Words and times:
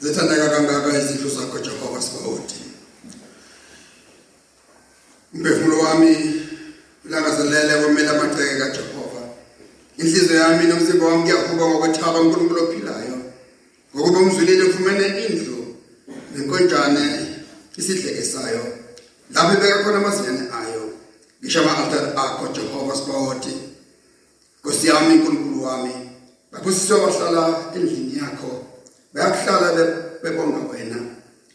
zithandeka 0.00 0.48
kangaka 0.48 0.98
izihlo 0.98 1.30
zakho 1.30 1.58
Jehova 1.58 2.02
Sibawuthi 2.02 2.60
Umphefumulo 5.34 5.78
wami 5.78 6.12
ulangazelele 7.04 7.82
kwamele 7.82 8.08
amagceke 8.08 8.58
kaJehova 8.58 9.22
Inhliziyo 9.98 10.40
yami 10.40 10.64
nomzimba 10.66 11.06
wami 11.06 11.22
kuyakuba 11.22 11.68
ngokwethaba 11.68 12.20
uNkulunkulu 12.20 12.62
ophilayo 12.64 13.18
ngokuba 13.94 14.18
umzulile 14.18 14.62
ufumene 14.62 15.06
indlu 15.26 15.76
nenkonjane 16.34 17.04
isidleke 17.76 18.22
sayo 18.22 18.64
lapho 19.34 19.52
ibeka 19.54 19.84
khona 19.84 19.98
amazinyane 19.98 20.44
ayo 20.60 20.84
ngisho 21.40 21.60
ama-altar 21.60 22.04
akho 22.16 22.48
Jehova 22.54 22.96
Sibawuthi 22.96 23.54
Nkosi 24.60 24.86
yami 24.86 25.14
uNkulunkulu 25.14 25.62
wami 25.64 25.94
baphosiswa 26.52 26.98
bahlala 26.98 27.72
endlini 27.74 28.18
yakho. 28.18 28.69
Bayakuhlala 29.14 29.68
bebonga 30.22 30.60
wena. 30.70 30.96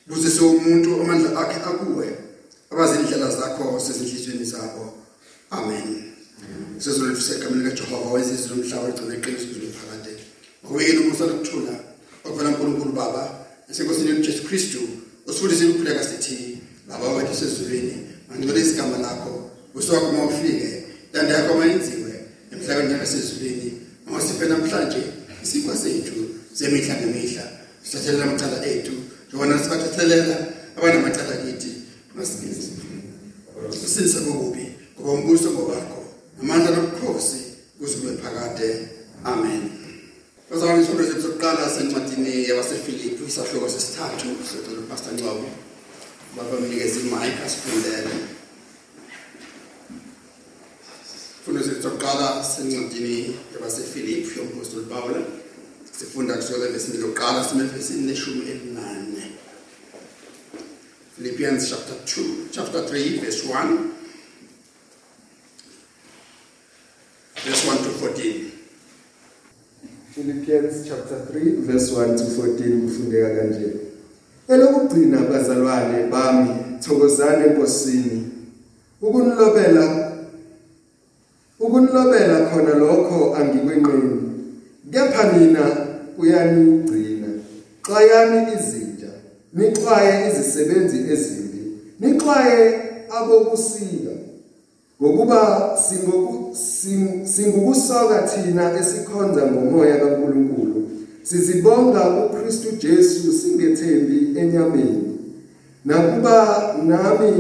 Busise 0.08 0.42
umuntu 0.42 1.02
amandla 1.02 1.30
akhe 1.42 1.58
akuwe 1.70 2.08
abazindlela 2.72 3.30
zakho 3.30 3.80
sezinhlizweni 3.80 4.46
zabo. 4.46 4.94
Amen. 5.52 6.14
Sizolufisa 6.78 7.36
egameni 7.36 7.64
likaJehova 7.64 8.12
wezizwe 8.14 8.50
lomhlaba 8.50 8.90
egcina 8.90 9.16
iqiniso 9.16 9.48
phakade 9.78 10.14
ngokwenu 10.64 11.02
umusa 11.02 11.26
lokuthula 11.26 11.76
okuvela 12.26 12.50
kuNkulunkulu 12.50 12.92
Baba 12.92 13.24
esenkosini 13.70 14.12
uJesu 14.12 14.44
Kristu 14.44 14.80
usifundise 15.28 15.66
ukuphileka 15.66 16.04
sithi 16.04 16.58
baba 16.88 17.08
wethu 17.14 17.36
sezulwini 17.36 17.96
mangcwele 18.30 18.62
igama 18.62 18.98
lakho. 18.98 19.50
Uswakho 19.76 20.12
mawufike 20.12 20.84
intando 21.06 21.34
yakho 21.34 21.58
mayenziwe 21.58 22.14
emhlabeni 22.52 22.94
nasezulwini 22.94 23.74
mawasiphe 24.06 24.46
namhlanje 24.46 25.02
isikwa 25.44 25.78
sethu 25.78 26.20
semihla 26.54 26.96
nemihla 27.00 27.45
sithathele 27.86 28.24
amacala 28.24 28.66
ethu 28.66 28.94
njengoba 29.28 29.64
sibathathelela 29.64 30.38
abanamacala 30.78 31.34
kithi 31.44 31.72
masibizi 32.16 32.72
sinisa 33.72 34.20
kokubi 34.20 34.66
ngoba 35.00 35.12
umbuso 35.12 35.52
ngobakho 35.52 36.00
amandla 36.42 36.72
nobukhosi 36.72 37.40
kuzube 37.80 38.18
phakade. 38.22 38.88
Amen. 39.24 39.70
Bazalwane 40.50 40.82
isifundo 40.82 41.04
sethu 41.04 41.22
sokuqala 41.22 41.70
sencwadini 41.70 42.50
yabaseFilipi 42.50 43.24
isahluko 43.28 43.70
sesithathu 43.70 44.28
sicela 44.48 44.80
uPastor 44.80 45.14
Ncwabu 45.14 45.48
baba 46.36 46.60
mnikeze 46.60 47.00
imic 47.00 47.36
asifundele. 47.46 48.16
Fundo 51.46 51.64
sethu 51.64 51.82
sokuqala 51.84 52.44
sencwadini 52.44 53.36
yabaseFilipi 53.54 54.40
yomphostoli 54.40 54.86
Paul 54.86 55.16
sifunda 56.00 56.34
kusukela 56.34 56.66
evesini 56.66 56.98
lokuqala 56.98 57.44
sime 57.44 57.64
evesini 57.64 58.08
leshumi 58.08 58.42
elinane 58.52 59.24
Philippians 61.16 61.70
chapter 61.70 61.96
2 61.96 62.24
chapter 62.52 62.82
3 62.82 63.20
verse 63.20 63.48
1 63.48 63.78
verse 67.46 67.68
1 67.68 67.78
to 67.84 67.90
14 67.90 68.52
Philippians 70.16 70.88
chapter 70.88 71.18
3 71.32 71.68
verse 71.68 71.92
1 71.92 72.18
to 72.18 72.24
14 72.24 72.82
kufundeka 72.82 73.30
kanje. 73.36 73.74
Elokugcina 74.48 75.18
bazalwane 75.18 76.08
bami 76.08 76.50
thokozani 76.80 77.44
enkosini. 77.46 78.32
Ukunilobela 79.02 80.12
ukunilobela 81.60 82.50
khona 82.50 82.76
lokho 82.76 83.36
angikwenqini. 83.36 84.22
Kepha 84.92 85.34
mina 85.34 85.85
uyanigcina. 86.18 87.28
Xayani 87.88 88.54
izinja, 88.56 89.12
nixwaye 89.54 90.14
izisebenzi 90.30 90.98
ezimbi. 91.14 91.62
Nixwaye 92.00 92.62
abokusika 93.10 94.16
ngokuba 95.02 95.72
singukusoka 97.24 98.22
thina 98.22 98.80
esikhonza 98.80 99.52
ngomoya 99.52 99.98
kaNkuluNkulu 99.98 100.90
sizibonga 101.24 102.26
uKristu 102.26 102.76
Jesu 102.76 103.34
singethembi 103.34 104.40
enyameni 104.40 105.20
nakuba 105.86 106.36
nami 106.86 107.32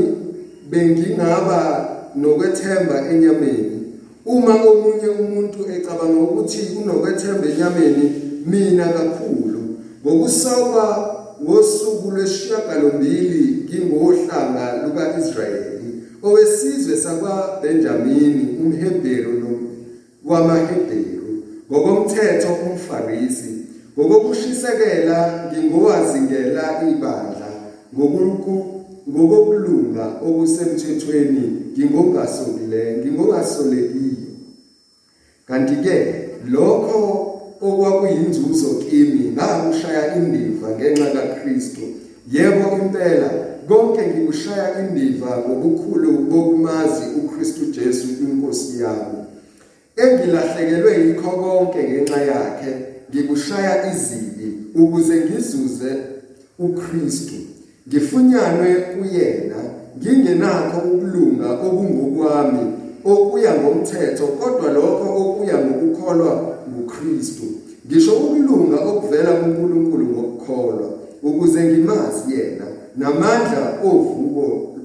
bengingaba 0.69 1.89
nokwethemba 2.16 3.09
enyameni 3.11 3.81
uma 4.25 4.53
omunye 4.53 5.07
umuntu 5.07 5.59
ecabanga 5.75 6.19
ukuthi 6.21 6.61
unokwethemba 6.81 7.45
enyameni 7.47 8.05
mina 8.45 8.85
kakhulu. 8.89 9.61
Ngokusokwa 10.06 11.16
ngosuku 11.44 12.11
lwesishiyagalombili 12.11 13.66
ngingohlanga 13.66 14.83
lukaIsrayeli 14.88 16.03
owesizwe 16.23 16.97
sakwaBenjamini 16.97 18.57
umHebheru 18.61 19.59
wamaHebheru 20.25 21.44
ngokomthetho 21.72 22.53
umFarisi. 22.66 23.51
Ngokokushisekela 24.00 25.50
ngingowazingela 25.51 26.83
ibandla 26.91 27.50
ngokulunga 29.13 30.06
okusemthethweni 30.27 31.45
ngingongasolile 31.73 32.97
ngingongasolekiyo 32.97 34.31
kanti 35.47 35.75
ke 35.75 35.95
lokho 36.47 37.34
okwakuyinzuzo 37.61 38.67
kimi 38.89 39.31
ngakushaya 39.31 40.16
indiva 40.16 40.69
ngenxa 40.69 41.05
kaKristu. 41.05 41.81
Yebo 42.31 42.77
impela 42.81 43.29
konke 43.67 44.01
ngikushaya 44.07 44.79
indiva 44.79 45.38
ngobukhulu 45.38 46.11
bokumazi 46.11 47.05
uKristu 47.19 47.65
Jesu 47.65 48.07
inkosi 48.21 48.81
yami. 48.81 49.19
Engilahlekelwe 49.95 51.07
yikho 51.07 51.31
konke 51.31 51.83
ngenxa 51.83 52.21
yakhe 52.21 52.71
ngikushaya 53.09 53.94
izibi 53.94 54.47
ukuze 54.75 55.15
ngizuze 55.15 55.91
uKristu. 56.59 57.35
Ngifunyanwe 57.88 58.75
kuyena 58.75 59.55
ngingenakho 59.97 60.77
ukulunga 60.89 61.49
okungokwami. 61.51 62.84
Okuya 63.05 63.53
ngomthetho 63.61 64.27
kodwa 64.27 64.71
lokho 64.71 65.07
okuya 65.21 65.57
ngokukholwa 65.57 66.55
nguKristu. 66.69 67.43
Ngisho 67.88 68.13
ukulunga 68.13 68.77
okuvela 68.89 69.31
kuNkulunkulu 69.31 70.05
ngokukholwa 70.05 70.89
ukuze 71.23 71.63
ngimazi 71.63 72.33
yena 72.33 72.65
namandla 72.97 73.79
ovuko 73.83 74.75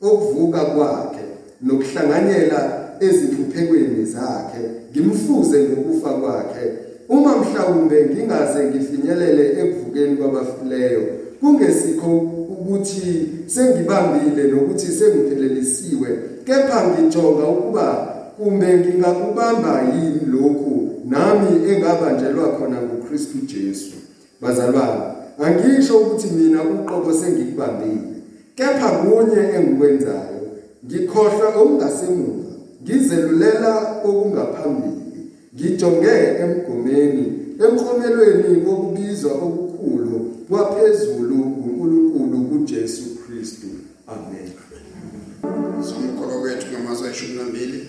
okuvuka 0.00 0.60
kwakhe 0.64 1.24
nokuhlanganyela 1.62 2.60
ezinhluphekweni 3.00 4.04
zakhe. 4.04 4.62
Ngimfuze 4.90 5.58
ngokufa 5.68 6.10
kwakhe. 6.10 6.64
Uma 7.08 7.36
mhlawumbe 7.36 8.06
ngingaze 8.06 8.64
ngifinyelele 8.64 9.44
ekuvukeni 9.60 10.16
kwabafileyo 10.16 11.02
kungesikho 11.40 12.39
ukuthi 12.70 13.28
sengibambile 13.46 14.42
nokuthi 14.44 14.86
sengiphelelisiwe 14.86 16.08
kepha 16.44 16.88
ngijonga 16.88 17.46
ukuba 17.46 17.86
kumbe 18.36 18.74
ngingakubamba 18.74 19.82
yini 19.82 20.20
lokhu 20.32 20.90
nami 21.04 21.70
engabanjelwa 21.72 22.48
khona 22.48 22.82
nguKristu 22.82 23.38
Jesu. 23.46 23.94
Bazalwane 24.40 25.02
angisho 25.38 25.98
ukuthi 25.98 26.28
mina 26.28 26.62
uqobo 26.62 27.12
sengikubambile. 27.12 28.00
Kepha 28.54 28.88
kunye 28.90 29.40
engikwenzayo 29.56 30.40
ngikhohlwa 30.86 31.48
okungasemuva 31.56 32.50
ngizelulela 32.82 34.00
okungaphambili 34.04 35.20
ngijonge 35.54 36.14
emgomeni 36.42 37.39
emkhomelweni 37.64 38.66
wokubizwa 38.66 39.32
okukhulu 39.32 40.18
kwaphezulu 40.48 41.34
uNkulunkulu 41.34 42.44
kuJesu 42.48 43.02
Kristu. 43.26 43.66
Amen. 44.06 44.50
Somkholo 45.88 46.40
wethu 46.40 46.66
ngamazwi 46.72 47.06
ayishumi 47.06 47.34
nambili 47.34 47.86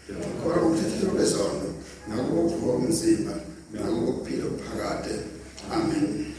ngiyakholwa 0.06 0.62
ukuthethela 0.62 1.10
kwezono 1.10 1.74
nakubo 2.08 2.40
ukuvuka 2.40 2.72
umzimba 2.72 3.34
nakubo 3.72 4.10
ukuphila 4.10 4.44
okuphakade 4.44 5.14
amen. 5.70 6.34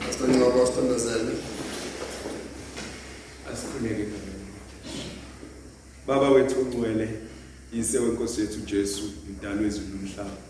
Pastor 0.00 0.28
Ngobo 0.28 0.66
Stondazele 0.66 1.32
asikhuleke 3.52 4.06
Baba 6.06 6.30
wethu 6.30 6.60
ongcwele 6.60 7.08
yise 7.72 7.98
wenkosi 7.98 8.40
yethu 8.40 8.60
Jesu 8.60 9.02
idalwe 9.30 9.66
ezulu 9.66 9.88
nomhlaba 9.88 10.47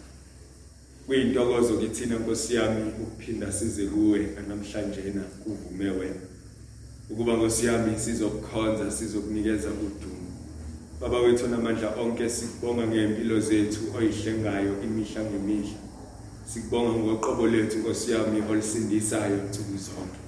kuyintokozo 1.09 1.77
kithina 1.77 2.19
Nkosi 2.19 2.55
yami 2.55 2.83
ukuphinda 2.89 3.53
size 3.53 3.87
kuwe 3.87 4.29
namhlanje 4.49 5.01
na 5.15 5.23
kuvume 5.23 5.91
wena. 5.91 6.21
Ukuba 7.11 7.33
Nkosi 7.33 7.67
yami 7.67 7.99
sizokukhonza 7.99 8.91
sizokunikeza 8.91 9.69
udumo. 9.69 10.29
Baba 11.01 11.19
wethu 11.21 11.49
namandla 11.49 11.95
onke 11.97 12.29
sikubonga 12.29 12.87
ngempilo 12.87 13.41
zethu 13.41 13.81
oyihlengayo 13.97 14.83
imihla 14.83 15.23
ngemihla. 15.25 15.79
Sikubonga 16.53 16.99
ngoqobo 16.99 17.47
lethu 17.47 17.79
Nkosi 17.79 18.13
yami 18.13 18.43
olisindisayo 18.51 19.37
insuku 19.47 19.77
zonke. 19.77 20.21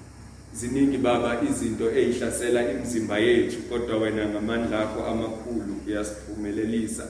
Ziningi 0.55 0.99
baba 0.99 1.43
izinto 1.50 1.91
ezihlasela 1.91 2.73
imizimba 2.73 3.19
yethu 3.19 3.59
kodwa 3.69 3.99
wena 3.99 4.29
ngamandla 4.29 4.81
akho 4.81 5.05
amakhulu 5.05 5.75
uyasiphumelelisa 5.87 7.05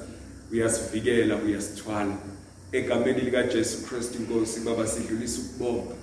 uyasivikela 0.53 1.37
uyasithwala. 1.37 2.30
Egameni 2.73 3.21
lika 3.21 3.43
Jesu 3.43 3.87
Christ 3.87 4.15
inkosi 4.15 4.61
baba 4.61 4.87
sidlulisa 4.87 5.41
ukubonga 5.41 5.95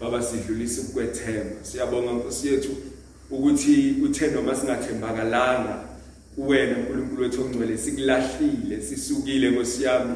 baba 0.00 0.22
sidlulisa 0.22 0.82
ukukwethemba 0.82 1.54
siyabonga 1.62 2.12
Nkosi 2.12 2.48
yethu 2.48 2.76
ukuthi 3.30 3.94
uthe 4.04 4.26
noma 4.26 4.54
singathembakalanga 4.56 5.84
kuwena 6.34 6.76
uNkulunkulu 6.78 7.22
wethu 7.22 7.42
ongcwele 7.42 7.78
sikulahlile 7.78 8.82
sisukile 8.82 9.50
Nkosi 9.50 9.82
yami 9.82 10.14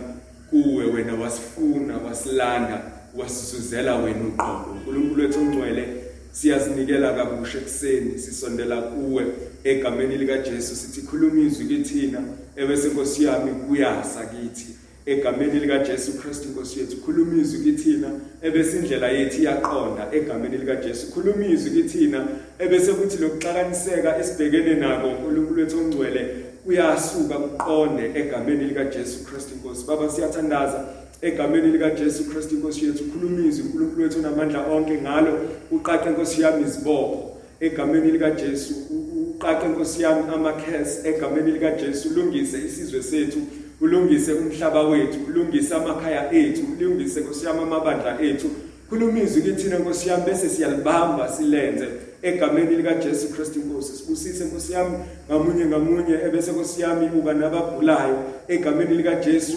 kuwe 0.50 0.84
wena 0.84 1.14
wasifuna 1.14 1.98
wasilanda 1.98 2.92
wasisuzela 3.16 3.96
wena 3.96 4.20
uqobo. 4.28 4.72
uNkulunkulu 4.72 5.22
wethu 5.22 5.40
ongcwele 5.40 5.88
siyazinikela 6.32 7.12
kabusha 7.12 7.58
ekseni 7.58 8.18
sisondela 8.18 8.82
kuwe 8.82 9.26
egameni 9.64 10.16
lika 10.18 10.38
Jesu 10.38 10.76
sithi 10.76 11.00
khuluma 11.06 11.40
izwi 11.40 11.66
kithina 11.66 12.22
ebese 12.56 12.88
Nkosi 12.88 13.24
yami 13.24 13.50
kuyasa 13.50 14.26
kithi. 14.26 14.66
Egameni 15.06 15.60
lika 15.60 15.78
Jesu 15.78 16.18
Kristu 16.18 16.48
Nkosi 16.48 16.80
yethu 16.80 16.96
khuluma 16.96 17.42
izwi 17.42 17.64
kithina 17.64 18.10
ebese 18.42 18.76
indlela 18.78 19.08
yethu 19.08 19.40
iyaqonda. 19.40 20.08
Egameni 20.12 20.58
lika 20.58 20.76
Jesu 20.76 21.12
khuluma 21.12 21.46
izwi 21.46 21.70
kithina 21.70 22.28
ebese 22.58 22.92
kuthi 22.92 23.22
lokuxakaniseka 23.22 24.18
esibhekene 24.18 24.74
nako 24.74 25.08
uNkulunkulu 25.08 25.60
wethu 25.60 25.78
ongcwele 25.78 26.22
uyasuka 26.66 27.34
kuqonde 27.34 28.10
egameni 28.14 28.64
lika 28.64 28.84
Jesu 28.84 29.24
Kristu 29.24 29.54
Nkosi. 29.54 29.86
Baba 29.86 30.10
siyathandaza. 30.10 30.84
Egameni 31.22 31.72
lika 31.72 31.90
Jesu 31.90 32.24
Kristu 32.24 32.54
Nkosi 32.54 32.84
yethu 32.86 33.04
khuluma 33.04 33.46
izwi 33.48 33.62
uNkulunkulu 33.62 34.02
wethu 34.02 34.20
namandla 34.20 34.66
onke 34.66 35.02
ngalo. 35.02 35.40
Uqaqe 35.70 36.10
Nkosi 36.10 36.42
yami 36.42 36.62
izibopho. 36.62 37.36
Egameni 37.60 38.10
lika 38.10 38.30
Jesu 38.30 38.74
uqaqe 39.30 39.68
Nkosi 39.68 40.02
yami 40.02 40.22
amakhesi. 40.34 41.08
Egameni 41.08 41.50
lika 41.50 41.70
Jesu 41.70 42.08
ulungise 42.08 42.58
isizwe 42.58 43.02
sethu. 43.02 43.38
Ulungise 43.80 44.32
umhlaba 44.32 44.82
wethu 44.82 45.18
ulungise 45.28 45.74
amakhaya 45.74 46.32
ethu 46.32 46.62
ulungise 46.72 47.20
Nkosi 47.20 47.46
yami 47.46 47.62
amabandla 47.62 48.20
ethu. 48.22 48.50
Khuluma 48.88 49.20
izwi 49.20 49.42
kithina 49.42 49.78
Nkosi 49.78 50.08
yami? 50.08 50.22
Bese 50.26 50.48
siyalibamba 50.48 51.28
silenze. 51.28 51.88
Egameni 52.22 52.76
lika 52.76 52.94
Jesu 52.94 53.28
Kristu 53.28 53.58
Nkosi 53.60 53.92
sibusise 53.92 54.44
Nkosi 54.44 54.72
yami 54.72 54.98
ngamunye 55.30 55.66
ngamunye 55.66 56.14
ebese 56.26 56.52
Nkosi 56.52 56.80
yami 56.82 57.10
uba 57.18 57.34
nabagulayo. 57.34 58.18
Egameni 58.48 58.94
lika 58.94 59.14
Jesu 59.14 59.56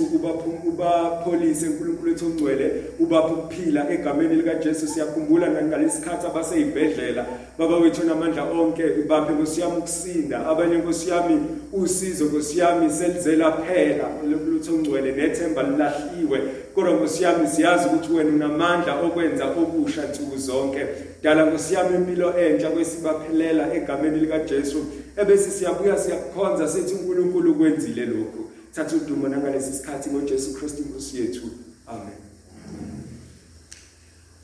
ubapholise 0.67 1.67
uNkulunkulu 1.67 2.09
wethu 2.09 2.25
ongcwele 2.25 2.83
ubapha 2.99 3.27
ukuphila 3.27 3.91
egameni 3.91 4.35
lika 4.35 4.55
Jesu 4.55 4.87
siyakhumbula 4.87 5.49
ngalesikhathi 5.49 6.27
abaseyibhedlela 6.27 7.25
baba 7.57 7.77
wethu 7.77 8.03
namandla 8.03 8.43
onke 8.43 8.83
ubaphe 8.83 9.33
Nkosi 9.33 9.61
yami 9.61 9.77
ukusinda 9.77 10.47
abanye 10.47 10.75
Nkosi 10.77 11.09
yami 11.09 11.39
usizo 11.73 12.25
Nkosi 12.25 12.59
yami 12.59 12.89
selizela 12.89 13.51
phela 13.51 14.05
lutho 14.49 14.73
ongcwele 14.75 15.11
nethemba 15.11 15.63
lilahliwe. 15.63 16.41
Kodwa 16.75 16.93
Nkosi 16.93 17.23
yami 17.23 17.47
siyazi 17.47 17.87
ukuthi 17.87 18.13
wena 18.13 18.29
unamandla 18.29 19.01
okwenza 19.01 19.45
okusha 19.45 20.01
nsuku 20.11 20.37
zonke. 20.37 20.85
Dala 21.23 21.45
Nkosi 21.45 21.73
yami 21.73 21.95
impilo 21.95 22.39
entsha 22.39 22.69
kwesibaphelela 22.69 23.73
egameni 23.73 24.19
lika 24.19 24.39
Jesu 24.39 24.85
ebese 25.17 25.51
siyabuya 25.51 25.97
siyakhonza 25.97 26.67
sethi 26.67 26.93
uNkulunkulu 26.93 27.55
kwenzile 27.55 28.05
lokho 28.05 28.38
thatha 28.73 28.95
udumo 28.95 29.27
nangalesi 29.27 29.73
sikhathi 29.73 30.09
ngoJesu 30.09 30.53
Kristu 30.53 30.81
inkosi 30.81 31.17
yethu. 31.17 31.49
Amen. 31.87 32.17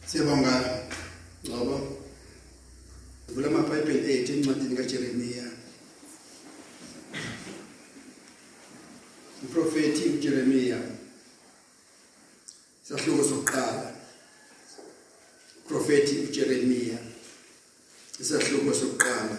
Siyabonga 0.06 0.80
ngoba 1.50 1.80
kula 3.34 3.50
maBhayibheli 3.50 4.14
ethu 4.14 4.34
encwadini 4.34 4.76
kaJeremiya 4.76 5.46
Uprofeti 9.44 10.10
uJeremiya 10.10 10.80
sahluko 12.88 13.24
sokuqala 13.24 13.96
Profeti 15.68 16.20
uJeremiya 16.20 16.98
isahluko 18.20 18.74
sokuqala. 18.74 19.38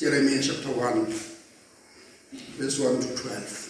Jeremiah 0.00 0.40
chapter 0.40 0.72
1 0.72 1.12
verse 2.56 2.80
1 2.80 3.00
to 3.04 3.08
12 3.20 3.68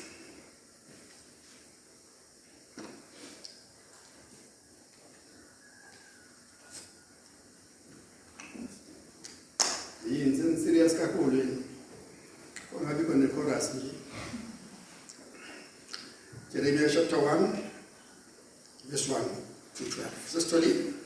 yini 10.07 10.55
serious 10.55 10.95
kakhulu 10.95 11.35
yini 11.35 11.67
kungabi 12.71 13.03
khona 13.05 13.27
chorus 13.35 13.75
nje 13.75 13.91
Jeremiah 16.55 16.91
chapter 16.95 17.19
1 17.19 17.59
verse 18.87 19.11
1 19.11 19.19
to 19.75 19.83
12 19.85 20.31
sesitholile 20.33 21.01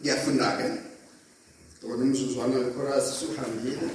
ngiyafunda 0.00 0.56
ke 0.56 0.66
ngoba 1.84 2.02
umzuzwana 2.02 2.56
wechorus 2.58 3.06
suhambile 3.20 3.88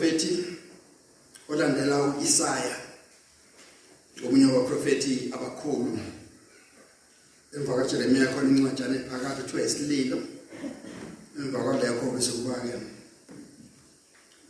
umprofeti 0.00 0.44
olandela 1.48 2.02
uIsaya 2.02 2.76
omunye 4.24 4.46
wabaprofeti 4.46 5.30
abakhulu. 5.32 5.98
Emva 7.52 7.76
kaJeremiya 7.76 8.26
khona 8.32 8.48
incwajana 8.48 8.96
ephakathi 8.96 9.42
kuthiwa 9.42 9.62
isililo 9.62 10.18
emva 11.38 11.58
kwalekho 11.64 12.10
bese 12.14 12.32
kuba 12.32 12.54
ke 12.64 12.74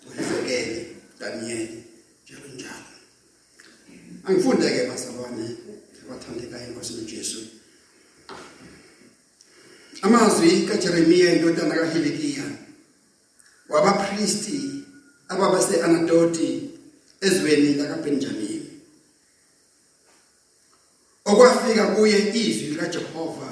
uHezekeli 0.06 0.96
Daniel 1.18 1.68
njalo 2.24 2.48
njalo. 2.54 2.92
Angifunde 4.24 4.70
ke 4.70 4.86
basalwane 4.86 5.46
abathandekayo 6.02 6.66
enkosini 6.66 7.10
Jesu 7.10 7.40
amazwi 10.02 10.66
kaJeremiya 10.68 11.34
indodana 11.34 11.74
kaHilikiya 11.74 12.44
wabapristi 13.68 14.80
ababase 15.30 15.82
Anatoti 15.82 16.70
ezweni 17.20 17.74
lakaBenjamini 17.74 18.70
okwafika 21.24 21.86
kuye 21.86 22.18
izwi 22.18 22.66
likaJehova 22.66 23.48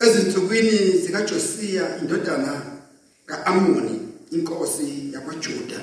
ezinsukwini 0.00 0.98
zikaJosiya 0.98 1.98
indodana 1.98 2.62
kaAmoni 3.26 4.00
inkosi 4.30 5.10
yakwaJuda 5.12 5.80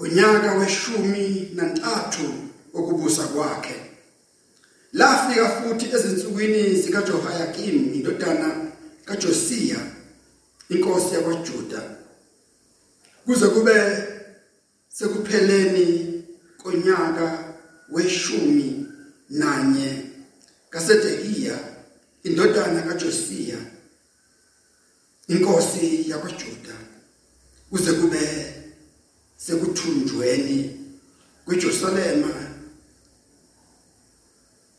ngonyaka 0.00 0.54
weshumi 0.54 1.50
nantathu 1.54 2.28
okubusa 2.74 3.22
kwakhe 3.22 3.76
lafika 4.92 5.48
futhi 5.48 5.86
ezinsukwini 5.96 6.82
zikaJehoyakim 6.82 7.94
indodana 7.94 8.70
kaJosiya 9.04 9.78
inkosi 10.68 11.14
yakwaJuda 11.14 11.98
konyaka 16.98 17.54
weshumi 17.90 18.86
nanye. 19.30 20.04
kaSedekiya 20.70 21.58
indodana 22.22 22.82
kaJosiya 22.82 23.56
inkosi 25.28 26.10
yakwaJuda 26.10 26.74
kuze 27.70 27.92
kube 27.92 28.54
sekuthunjweni 29.36 30.80
kweJerusalema 31.44 32.34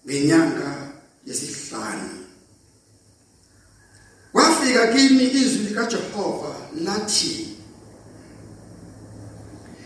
ngenyanga 0.05 0.91
yesihlanu. 1.25 2.25
Kwafika 4.31 4.87
kimi 4.93 5.23
izwi 5.23 5.63
likaJehova 5.63 6.55
lathi 6.85 7.57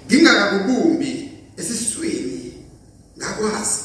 ngingakakubumbi 0.06 1.14
esiswini 1.14 1.33
ngakwazi 3.44 3.80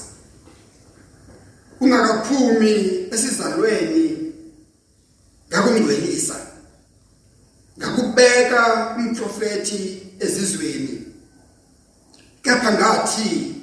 ungakaphumi 1.81 2.73
esizalweni 3.13 4.33
ngakungcwelisa 5.49 6.37
ngakubeka 7.79 8.95
umprofeti 8.97 10.03
ezizweni. 10.21 11.03
Kepha 12.43 12.73
ngathi 12.73 13.55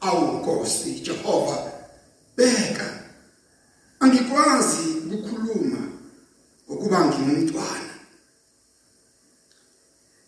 awunkosi 0.00 0.90
Jehova 1.00 1.72
beka 2.36 2.88
angikwazi 4.00 4.88
ukukhuluma 5.14 5.78
ngokuba 6.66 7.04
ngingumntwana. 7.04 7.94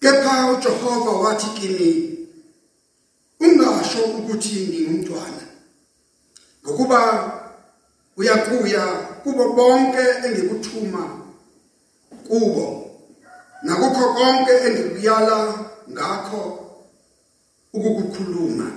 Kepha 0.00 0.52
uJehova 0.52 1.10
wathi 1.10 1.46
kimi 1.60 2.17
ukuthi 4.08 4.66
ngingumntwana 4.68 5.44
ngokuba 6.64 7.00
uyakuya 8.16 8.84
kubo 9.22 9.44
bonke 9.52 10.04
engikuthuma 10.26 11.02
kubo 12.28 12.66
nakukho 13.62 14.04
konke 14.14 14.52
engikuyala 14.66 15.38
ngakho 15.90 16.68
ukukukhuluma. 17.72 18.70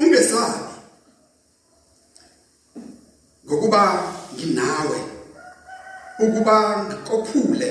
Ungesabi. 0.00 0.72
Ngokuba 3.46 4.12
nginawe 4.34 4.98
ukuba 6.18 6.86
ngikophule 6.86 7.70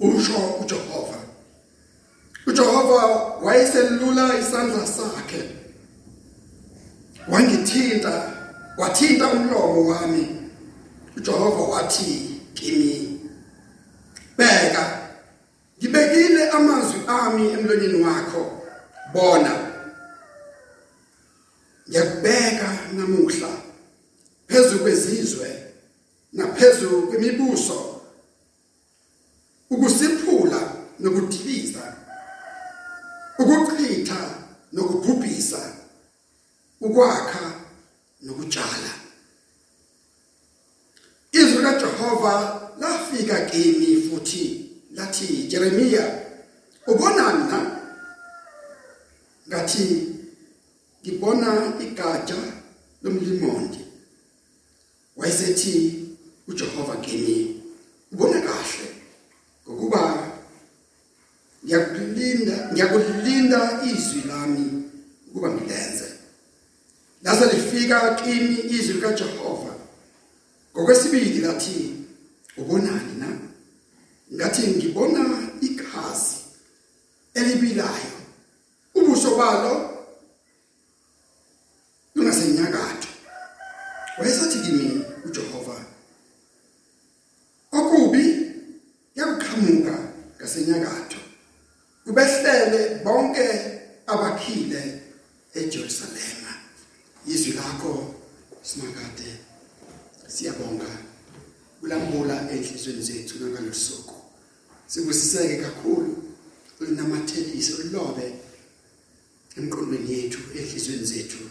usho 0.00 0.38
uJehova. 0.60 1.23
uJehova 2.46 3.06
wayeselula 3.42 4.38
isandla 4.38 4.86
sakhe. 4.86 5.50
Wangithinta 7.28 8.32
wathinta 8.78 9.28
umlomo 9.28 9.88
wami. 9.88 10.28
uJehova 11.16 11.62
wathi 11.62 12.40
kimi 12.54 13.20
beka 14.38 14.98
ngibekile 15.78 16.50
amazwi 16.50 17.00
ami 17.06 17.52
emlonyeni 17.52 18.02
wakho. 18.02 18.60
Bona 19.12 19.63
ukwakha 36.94 37.52
nokutshala. 38.22 38.92
Izwi 41.32 41.62
kaJehova 41.62 42.60
lafika 42.80 43.40
kimi 43.40 44.02
futhi 44.02 44.70
lathi 44.94 45.26
Jeremia 45.26 46.20
ubonani 46.86 47.50
na 47.50 47.80
ngathi 49.48 50.06
ngibona 51.02 51.72
igatsha 51.80 52.36
lomlimondi 53.02 53.78
wayesethi 55.16 56.04
uJehova 56.48 56.96
kimi 56.96 57.62
ubona 58.12 58.40
kahle 58.40 58.88
ngokuba 59.68 60.28
ngiyakulinda 61.64 62.68
ngiyakulinda 62.72 63.80
izwi 63.84 64.22
lami 64.28 64.82
ukuba 65.28 65.50
ngilenze 65.50 66.14
lase 67.24 67.44
lifika 67.46 68.13
kimi 68.13 68.13
izwi 68.30 69.00
kaJehova 69.00 69.74
ngokwesibili 70.72 71.40
lathi 71.40 71.94
ubonani 72.56 73.14
na 73.18 73.28
ngathi 74.34 74.62
ngibona 74.66 75.48
ikhazi 75.60 76.36
elibilayo 77.34 78.14
ubuso 78.94 79.36
balo 79.36 79.74
lungasenyakatho 82.14 83.08
wayesathi 84.18 84.58
kimi 84.58 85.04
uJehova 85.24 85.84
okubi 87.72 88.24
yakuqhamuka 89.14 89.94
ngasenyakatho 90.36 91.18
kubehlele 92.04 92.80
bonke 93.04 93.46
abakhile 94.06 94.82
eJerusalema 95.54 96.52
izwi 97.26 97.52
lakho 97.52 98.14
simakade 98.62 99.30
siyabonga 100.26 100.90
ulambula 101.82 102.50
enhlizweni 102.52 103.02
zethu 103.02 103.34
nangalosuku 103.38 104.14
sibusiseke 104.86 105.56
kakhulu 105.56 106.12
ulinamathelise 106.80 107.72
ulobe 107.72 108.26
emqondweni 109.56 110.12
yethu 110.12 110.40
enhlizweni 110.58 111.06
zethu 111.06 111.44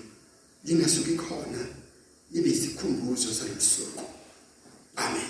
lingasuki 0.66 1.16
khona 1.16 1.62
libe 2.32 2.50
isikhumbuzo 2.84 3.34
salosuku 3.34 4.04
amen 4.96 5.30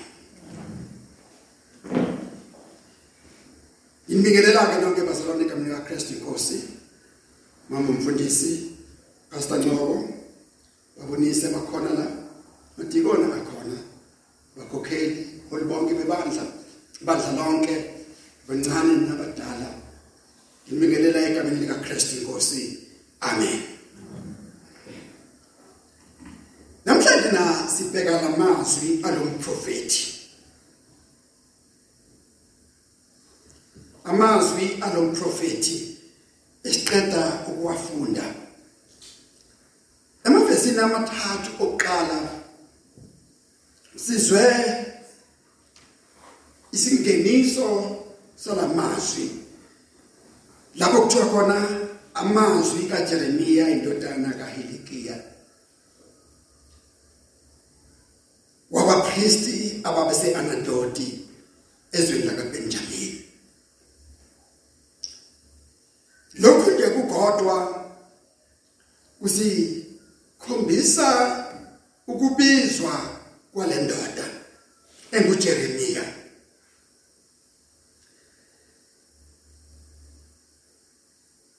Inibingelela 4.10 4.68
ke 4.68 4.82
nonke 4.82 5.02
bazalwane 5.08 5.46
egameni 5.46 5.70
likaKristu 5.70 6.14
inkosi. 6.14 6.60
Mama 7.70 7.90
umfundisi, 7.90 8.76
Pastor 9.32 9.58
Ncoko, 9.58 10.10
babonise 11.00 11.48
bakhona 11.56 11.94
la. 11.94 12.08
Madikona 12.78 13.28
bakhona. 13.32 13.78
Bakhokheli, 14.58 15.42
holibonke 15.50 15.94
bebandla, 15.96 16.44
ibandla 17.02 17.32
lonke, 17.32 17.76
bancane 18.46 19.08
nabadala. 19.08 19.70
Inibingelela 20.68 21.20
egameni 21.30 21.60
likaKristu 21.64 22.22
inkosi. 22.22 22.78
Amen. 23.22 23.74
Namhlanje 26.86 27.32
na 27.32 27.68
sibheka 27.68 28.20
alomprofeti. 29.44 30.20
amazwi 34.06 34.78
alomprofeti 34.82 35.98
esiqeda 36.64 37.46
ukuwafunda 37.48 38.24
emavesini 40.26 40.80
amathathu 40.80 41.64
oqala 41.64 42.30
sizwe 43.96 44.46
isingeniso 46.72 47.98
salamazwi 48.36 49.30
lapho 50.76 51.02
kuthiwa 51.02 51.26
khona 51.26 51.68
amazwi 52.14 52.84
kaJeremiya 52.84 53.70
indodana 53.70 54.34
kaHilikiya 54.34 54.73
Anadoti 60.36 61.20
ezweni 61.92 62.24
lakaBenjamini. 62.24 63.24
Lokhu 66.34 66.72
nje 66.72 66.88
kugodwa 66.88 67.86
kusikhombisa 69.20 71.08
ukubizwa 72.08 73.20
kwalendoda 73.54 74.26
enguJeremia 75.12 76.04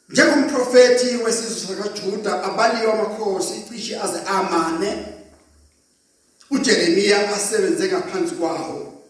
njengomprofeti 0.09 1.17
wesizwe 1.17 1.77
sakaJuda 1.77 2.43
abaliwa 2.43 2.95
amakhosi 2.95 3.63
cishe 3.69 4.01
aze 4.01 4.21
amane. 4.27 5.14
uJeremia 7.15 7.35
asebenze 7.35 7.89
ngaphansi 7.89 8.35
kwawo. 8.35 9.03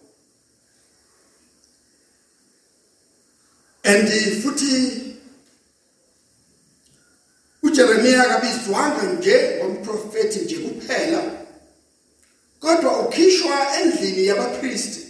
And 3.85 4.09
futhi 4.43 5.15
uJeremiya 7.63 8.25
kabizwanga 8.25 9.03
nje 9.03 9.59
ngomprofeti 9.59 10.39
nje 10.39 10.59
kuphela 10.59 11.23
kodwa 12.61 13.01
ukhishwa 13.01 13.77
endlini 13.81 14.27
yabapristi 14.27 15.07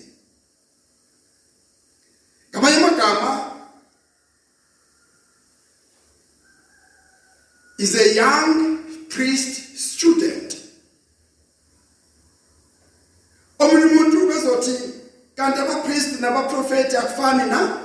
ngamanye 2.51 2.77
amagama 2.77 3.51
is 7.79 7.95
a 7.95 8.15
young 8.15 8.79
priest 9.09 9.77
student 9.77 10.57
omunye 13.59 13.85
umuntu 13.85 14.27
bezothi 14.27 14.75
kanti 15.37 15.61
abapriest 15.61 16.14
nabaprofeti 16.25 16.97
akufani 16.97 17.51
na? 17.51 17.79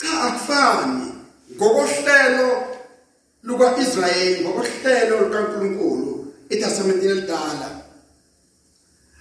Cha 0.00 0.22
akufani. 0.22 1.12
Ngokohlelo 1.56 2.70
lukaIsrayeli 3.42 4.44
ngokohlelo 4.44 5.20
lukaNkuluNkulu 5.20 6.34
eTestamenteni 6.50 7.12
elidala 7.12 7.68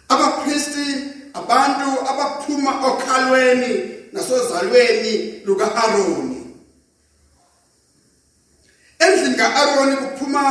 abapriesti 0.10 0.86
abantu 1.34 1.90
abaphuma 2.10 2.72
okhalweni 2.88 3.72
nasozalweni 4.14 5.42
lukaAaroni 5.46 6.40
endlini 9.00 9.36
kaAaroni 9.36 9.96
kuphuma 9.98 10.44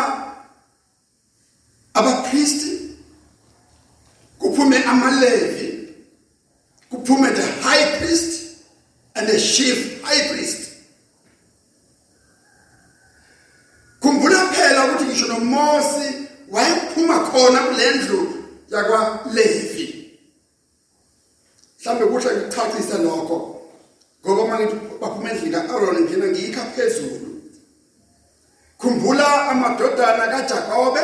abapriesti 1.94 2.96
kuphume 4.38 4.78
amalevi 4.84 5.94
kuphume 6.90 7.30
the 7.30 7.57
and 9.18 9.28
the 9.28 9.38
chief 9.38 10.02
high 10.02 10.28
priest. 10.28 10.76
Khumbula 14.00 14.52
phela 14.52 14.84
ukuthi 14.84 15.04
ngisho 15.04 15.26
noMosi 15.26 16.28
wayephuma 16.50 17.20
khona 17.30 17.60
kulendlu 17.60 18.44
yakwaLevi. 18.70 19.86
Mhlambe 21.80 22.06
kuhle 22.06 22.36
ngichachise 22.36 22.98
lokho 22.98 23.62
ngoba 24.24 24.46
mangithi 24.46 24.76
baphuma 25.00 25.30
endlini 25.30 25.52
kaAaron 25.52 26.00
ngina 26.00 26.26
ngiyikha 26.26 26.64
phezulu. 26.64 27.42
Khumbula 28.78 29.50
amadodana 29.50 30.28
kaJakobe 30.28 31.00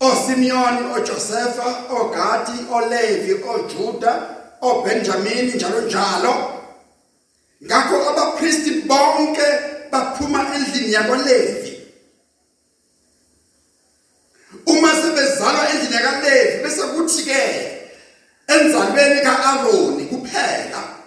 oSimeon 0.00 0.92
oJosepha 0.92 1.68
oGadi 1.90 2.58
oLevi 2.72 3.32
oJuda 3.44 4.37
oBenjamin 4.60 5.56
njalo 5.56 5.80
njalo. 5.80 6.34
Ngakho 7.64 8.08
abapriesti 8.10 8.70
bonke 8.70 9.46
baphuma 9.90 10.54
endlini 10.54 10.92
yakwaLevi 10.92 11.78
uma 14.66 14.88
sebezalwa 14.88 15.68
endlini 15.70 15.94
yakaLevi 15.94 16.62
bese 16.62 16.82
kuthi 16.82 17.22
ke 17.24 17.40
enzalweni 18.48 19.20
kaAaroni 19.20 20.04
kuphela. 20.04 20.97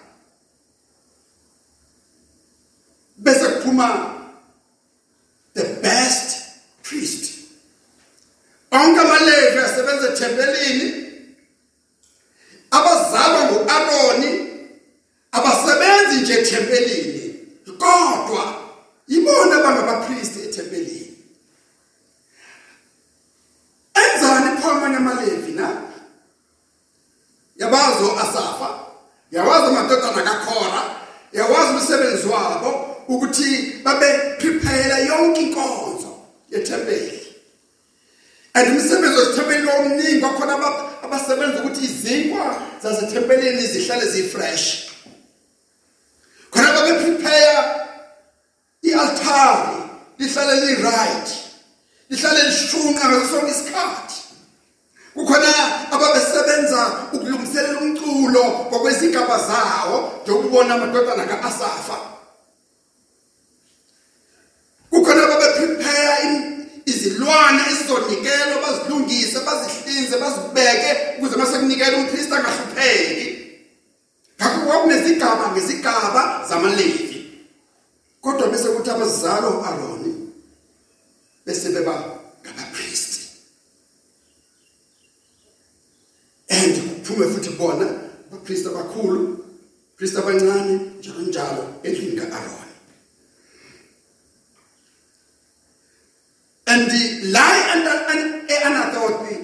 Eanatoti 98.48 99.36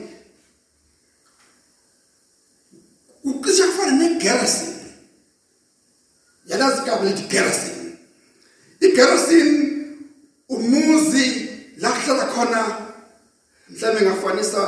uqisha 3.24 3.68
kufana 3.68 3.92
negarrison 3.92 4.78
yalazi 6.48 6.82
igama 6.82 7.04
lithi 7.10 7.28
garrison 7.34 7.98
iGerasini 8.82 9.86
umuzi 10.50 11.50
la 11.78 11.92
kuhlala 11.92 12.26
khona 12.26 12.62
mhlawumbe 13.70 14.02
ngafanisa 14.06 14.62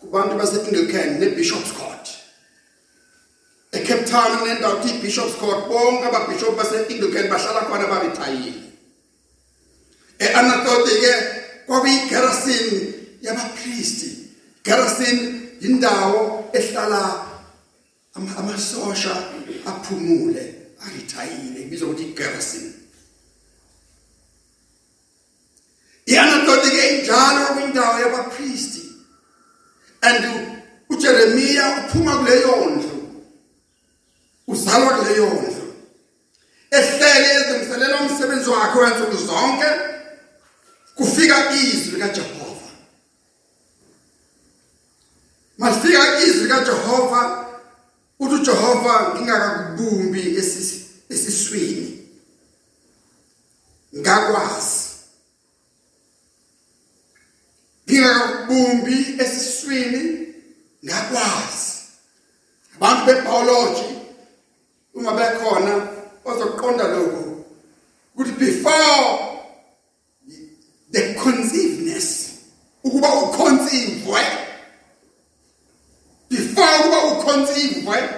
kubantu 0.00 0.36
base-Anglican 0.36 1.18
neBishop's 1.18 1.72
Court 1.72 2.08
eCape 3.72 4.04
Town 4.04 4.48
nendawo 4.48 4.80
ithi 4.80 4.98
Bishop's 5.02 5.34
Court 5.34 5.68
bonke 5.68 6.04
ababishop 6.06 6.56
base-Anglican 6.56 7.28
bahlala 7.28 7.60
khona 7.60 7.86
barithayile 7.86 8.62
eAnatoti 10.18 10.94
ke 11.00 11.12
kwakuyiGerasini 11.66 12.87
yabapriesti 13.88 14.28
Gerasin 14.64 15.50
indawo 15.60 16.50
ehlala 16.52 17.26
amasosha 18.14 19.16
aphumule 19.66 20.54
arithayile 20.86 21.62
ibizwa 21.62 21.88
ukuthi 21.88 22.02
iGerasin 22.02 22.72
iyanadodi 26.06 26.70
ke 26.70 26.88
injalo 26.88 27.46
kwindawo 27.54 28.00
yabapriesti 28.00 28.82
and 30.02 30.24
uJeremia 30.90 31.84
uphuma 31.84 32.16
kuleyo 32.16 32.70
ndlu 32.70 33.22
uzalwa 34.46 34.98
kuleyo 34.98 35.26
ndlu 35.26 35.74
ehlele 36.70 37.28
ezimselela 37.34 38.00
umsebenzi 38.00 38.50
wakhe 38.50 38.78
wensuku 38.78 39.16
zonke 39.16 39.70
kufika 40.94 41.52
izwi 41.52 41.90
likaJehova. 41.94 42.37
Malifika 45.58 46.20
izwi 46.22 46.42
likaJehova 46.42 47.48
uthi 48.18 48.34
uJehova 48.34 49.14
ngingakakubumbi 49.14 50.36
esiswini. 51.08 52.08
Ngakwazi. 53.96 54.88
Ngingakubumbi 57.88 59.16
esiswini 59.18 60.34
ngakwazi. 60.84 61.78
Abantu 62.76 63.06
bebiology 63.06 63.98
uma 64.94 65.12
bekhona 65.12 65.88
ozoqonda 66.24 66.88
lokho 66.88 67.44
ukuthi 68.14 68.32
before 68.38 69.18
the 70.90 71.14
conceiveness 71.14 72.30
ukuba 72.84 73.08
uconceive 73.14 74.06
before 74.06 74.47
conceive 77.28 78.08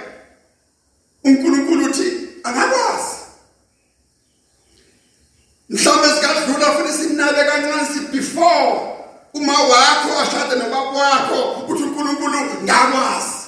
uNkulunkulu 1.24 1.84
uthi 1.84 2.08
akakwazi 2.44 3.16
mhlawumbe 5.70 6.08
sikadlula 6.08 6.72
futhi 6.72 6.92
simnabe 6.92 7.44
kancane 7.44 7.84
si 7.92 8.00
before 8.00 8.90
uma 9.34 9.52
wakho 9.52 10.20
ashade 10.22 10.56
nobaba 10.56 10.90
wakho 10.90 11.66
uthi 11.68 11.82
uNkulunkulu 11.82 12.38
ngakwazi. 12.62 13.40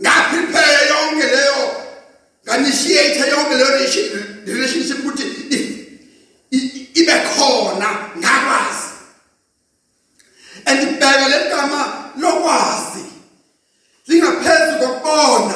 Ngaprepare 0.00 0.88
yonke 0.88 1.26
leyo 1.26 1.76
nganishiyethe 2.44 3.30
yonke 3.30 3.54
leyo 3.54 3.70
relationship 4.46 4.98
ukuthi 4.98 5.22
ibe 6.94 7.12
khona 7.12 7.88
ngakwazi. 8.18 8.88
And 10.66 10.80
ibheka 10.80 11.28
le 11.28 11.50
gama 11.50 12.01
lokwazi. 12.16 13.04
Lingaphezulu 14.06 14.78
kokubona. 14.78 15.54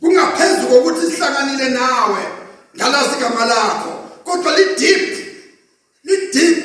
Kungaphezulu 0.00 0.68
kokuthi 0.68 1.06
sihlanganile 1.06 1.68
nawe 1.68 2.22
ngalazi 2.76 3.16
igama 3.16 3.44
lakho 3.44 3.92
kodwa 4.24 4.56
li 4.58 4.64
deep 4.78 5.08
li 6.04 6.16
deep 6.32 6.55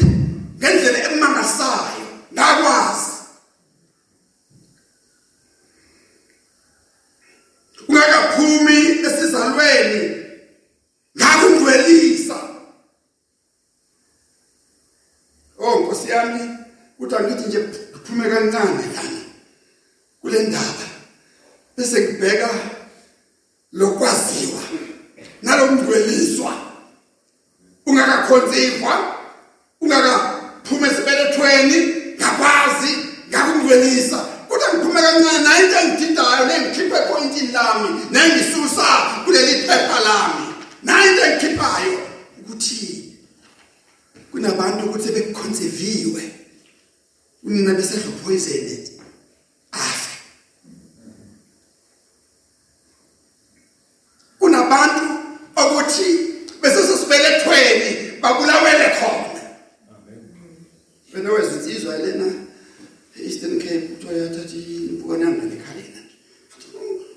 kuthoyathathi 63.87 64.59
impukane 64.89 65.23
yami 65.25 65.49
lekhaleni 65.51 66.01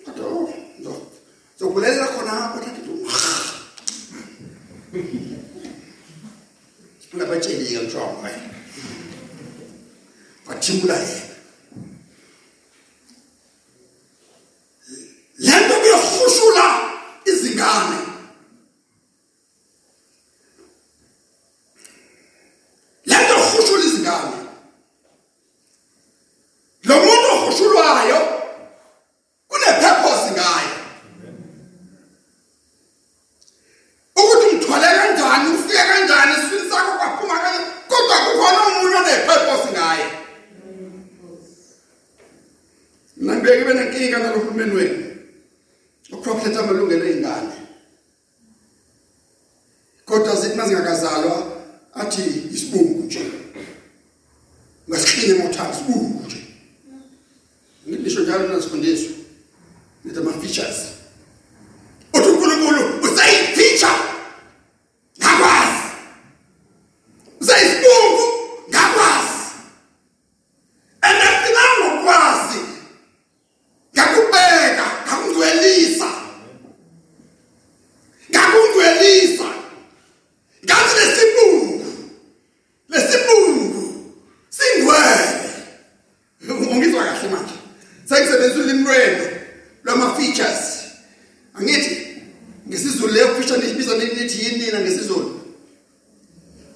ato 0.09 0.23
oh, 0.29 0.55
ndo 0.79 0.93
zokulela 1.59 2.07
khona 2.07 2.31
hapo 2.31 2.59
tathu 2.65 2.95
sipula 7.01 7.25
batsheli 7.27 7.75
yamtshwa 7.75 8.13
ngaye 8.21 8.41
bathimula 10.47 10.97
yena. 11.07 11.24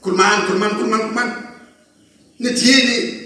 kulman 0.03 0.47
kulman 0.47 0.71
kulman 0.79 1.01
kulman 1.01 1.31
ne 2.41 2.51
tieni 2.55 3.18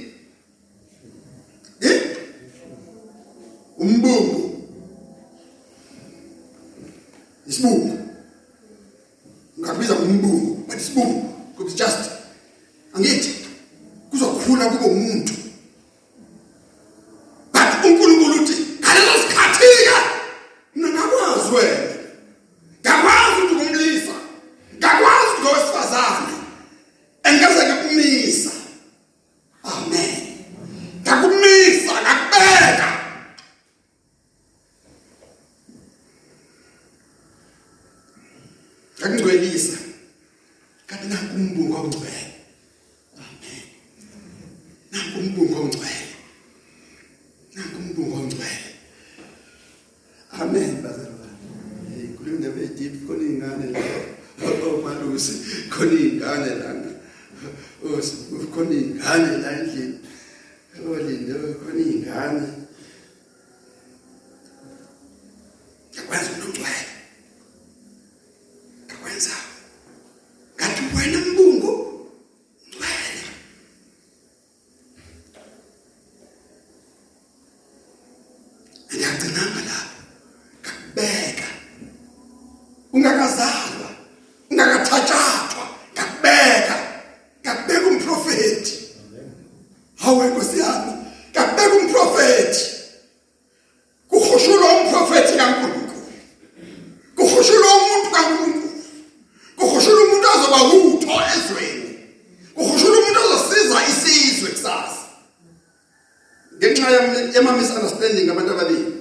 yama 107.42 107.58
misunderstanding 107.58 108.30
abantu 108.30 108.52
ababili. 108.52 108.92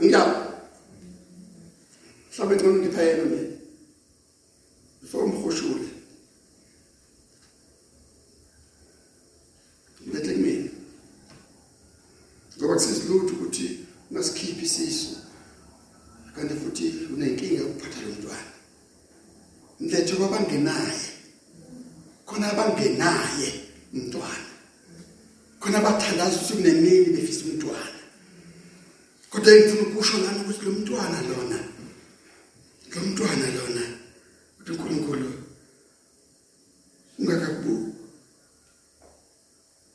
Angiyabo 0.00 0.34
mhlawumbe 2.30 2.54
ngcono 2.56 2.78
ngiphayela 2.78 3.24
mina 3.24 3.48
before 5.02 5.24
umkhushule 5.24 5.88
lethe 10.12 10.32
kumina. 10.32 10.70
Ngoba 12.58 12.74
kusesilutho 12.74 13.34
ukuthi 13.34 13.86
ungasikhiphi 14.10 14.64
isisu 14.64 15.16
kanti 16.34 16.54
futhi 16.54 16.86
unenkinga 17.14 17.64
ukuphatha 17.64 18.00
lo 18.00 18.08
mntwana. 18.12 18.52
Mlethe 19.80 20.16
kwabangenaye 20.16 21.08
khona 22.26 22.52
abangenaye 22.52 23.48
umntwana 23.94 24.48
khona 25.60 25.78
abathandaza 25.78 26.40
usuku 26.40 26.62
nemini 26.62 27.08
befisa 27.14 27.44
umntwana 27.44 28.00
kodwa 29.30 29.52
ngifuna 29.54 29.82
ukusho 29.82 30.18
ngani 30.18 30.40
ukuthi 30.40 30.64
lo 30.64 30.72
mntwana 30.72 31.18
lona 31.28 31.58
lo 32.92 33.00
mntwana 33.06 33.46
lona 33.56 33.84
uthi 34.60 34.70
uNkulunkulu 34.72 35.32
ungakabu 37.18 37.94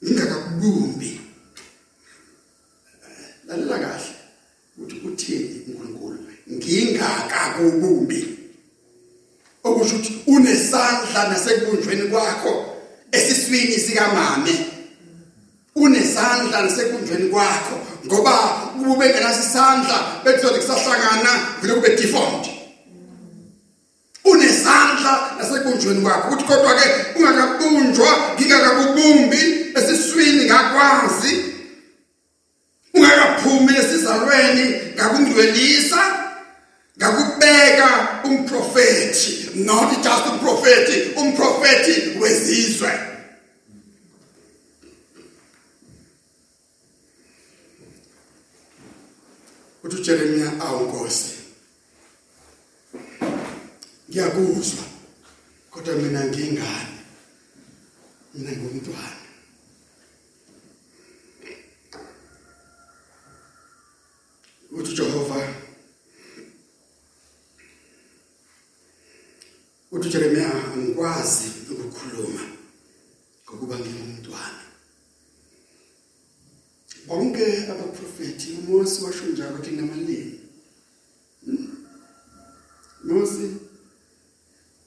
ngingakabumbi 0.03 1.11
lalela 3.47 3.77
kahle 3.83 4.15
ukuthi 4.77 4.95
uthini 5.07 5.47
uNkulunkulu 5.67 6.19
ngingakakubumbi 6.53 8.19
okusho 9.63 9.95
ukuthi 9.95 10.13
unesandla 10.27 11.29
nasekubunjweni 11.29 12.09
kwakho 12.09 12.53
esiswini 13.11 13.77
sikamame 13.79 14.53
unesandla 15.75 16.61
nasekubunjweni 16.61 17.29
kwakho 17.29 17.77
ngoba 18.13 18.31
kube 18.77 19.09
ngenasisandla 19.09 19.97
bethola 20.23 20.57
kusahlangana 20.57 21.31
vele 21.61 21.73
kube 21.73 21.95
deformed. 21.95 22.45
Unesandla 24.25 25.31
nasekubunjweni 25.37 26.01
kwakho 26.01 26.27
ukuthi 26.27 26.43
kodwa 26.43 26.75
ke 26.75 26.89
ungakabunjwa 27.15 28.09
ngingakakubumbi 28.35 29.41
esiswini 29.75 30.45
ngakwazi 30.45 31.43
ungakaphumi 32.93 33.73
esizalweni 33.77 34.65
ngakungcwelisa 34.95 36.01
ngakubeka 36.97 37.89
umprofeti 38.23 39.49
not 39.55 39.89
just 40.03 40.25
umprofeti 40.31 41.01
umprofeti 41.15 42.19
wezizwe 42.19 42.91
uthi 49.83 49.95
uJeremia 49.95 50.59
awunkosi 50.59 51.33
ngiyakuzwa 54.09 54.83
kodwa 55.71 55.95
mina 55.95 56.25
ngingani 56.25 56.97
mina 58.33 58.51
ngumntwana 58.51 59.23
uthi 64.71 64.93
Jehova 64.93 65.53
uthi 69.91 70.09
Jeremia 70.09 70.53
angikwazi 70.73 71.45
ukukhuluma 71.71 72.41
ngokuba 73.45 73.75
ngingumntwana 73.79 74.63
bonke 77.07 77.45
abaprofeti 77.71 78.51
uMose 78.51 79.03
washo 79.03 79.25
njalo 79.25 79.55
ukuthi 79.55 79.71
namalimi 79.71 80.39
Mose 83.03 83.45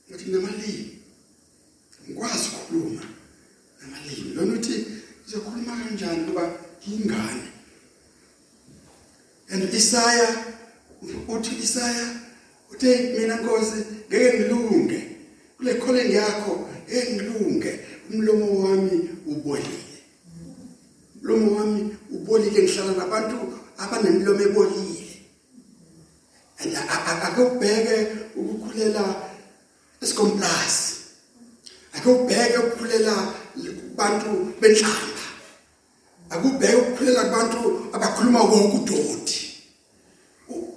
ngathi 0.09 0.31
namalimi 0.31 0.99
ngikwazi 2.05 2.49
ukukhuluma 2.49 3.05
namalimi 3.81 4.35
lona 4.35 4.53
uthi 4.59 4.87
uzokhuluma 5.27 5.77
kanjani 5.77 6.23
ngoba 6.23 6.45
ingane 6.87 7.47
and 9.87 9.93
Isaya 9.93 10.29
uthi 11.29 11.63
Isaya 11.63 12.21
uthe 12.73 13.15
mina 13.19 13.37
Nkosi 13.37 13.85
ngeke 14.11 14.39
ngilunge 14.39 15.17
kule 15.57 15.75
calling 15.75 16.13
yakho 16.13 16.69
ngeke 16.89 17.13
ngilunge 17.13 17.81
umlomo 18.11 18.65
wami 18.65 19.11
ubolile 19.27 20.03
umlomo 21.23 21.57
wami 21.57 21.97
ubolile 22.11 22.63
ngihlala 22.63 22.93
nabantu 22.93 23.37
abanemilomo 23.79 24.43
ebolile 24.43 25.07
and 26.59 26.77
akubheke 27.23 28.09
ukukhulela 28.37 29.05
esikomplasi 30.03 30.95
akubheke 31.93 32.59
ukukhulela 32.59 33.35
kubantu 33.55 34.55
benhlamba 34.61 35.27
akubheke 36.31 36.77
ukukhulela 36.77 37.25
kubantu 37.25 37.61
abakhuluma 37.93 38.43
wokudodi 38.43 39.47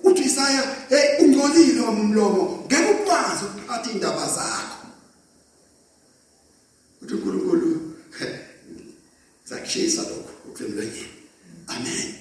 uthi 0.03 0.23
Isaya 0.23 0.75
hey 0.89 1.25
ungcolile 1.25 1.81
umlomo 1.81 2.63
ngeke 2.67 2.91
ukwazi 2.91 3.45
ukuphatha 3.45 3.91
indaba 3.91 4.25
zakho 4.27 4.87
uthi 7.01 7.13
uNkulunkulu 7.13 7.95
zakushisa 9.49 10.01
lokho 10.01 10.31
ukuzemlonyeni 10.47 11.07
amen 11.67 12.13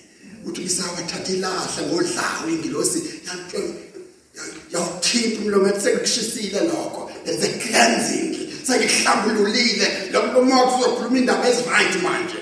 uthi 0.46 0.62
Isaya 0.62 0.92
wathatha 0.92 1.32
ilahla 1.32 1.82
ngodlawo 1.82 2.48
ingilosi 2.48 3.02
yawuthinta 4.72 5.40
umlomo 5.40 5.68
ethi 5.68 5.80
sekushisile 5.80 6.60
lokho 7.48 7.56
there's 7.56 7.56
a 7.56 7.68
cleansing 7.68 8.38
sekuhlambululile 8.68 10.10
lo 10.12 10.22
mlomo 10.22 10.54
wakho 10.54 10.76
uzokhuluma 10.78 11.18
indaba 11.18 11.48
eziright 11.48 12.02
manje. 12.02 12.38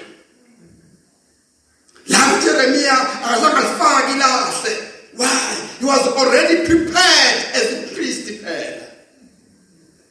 La 2.08 2.18
Jeremia 2.42 2.92
akazange 3.24 3.56
alifaki 3.56 4.12
ilahle 4.12 4.72
why? 5.16 5.68
He 5.78 5.84
was 5.84 6.06
already 6.16 6.66
prepared 6.66 7.38
as 7.54 7.72
a 7.72 7.94
priest 7.94 8.28
phela. 8.42 8.86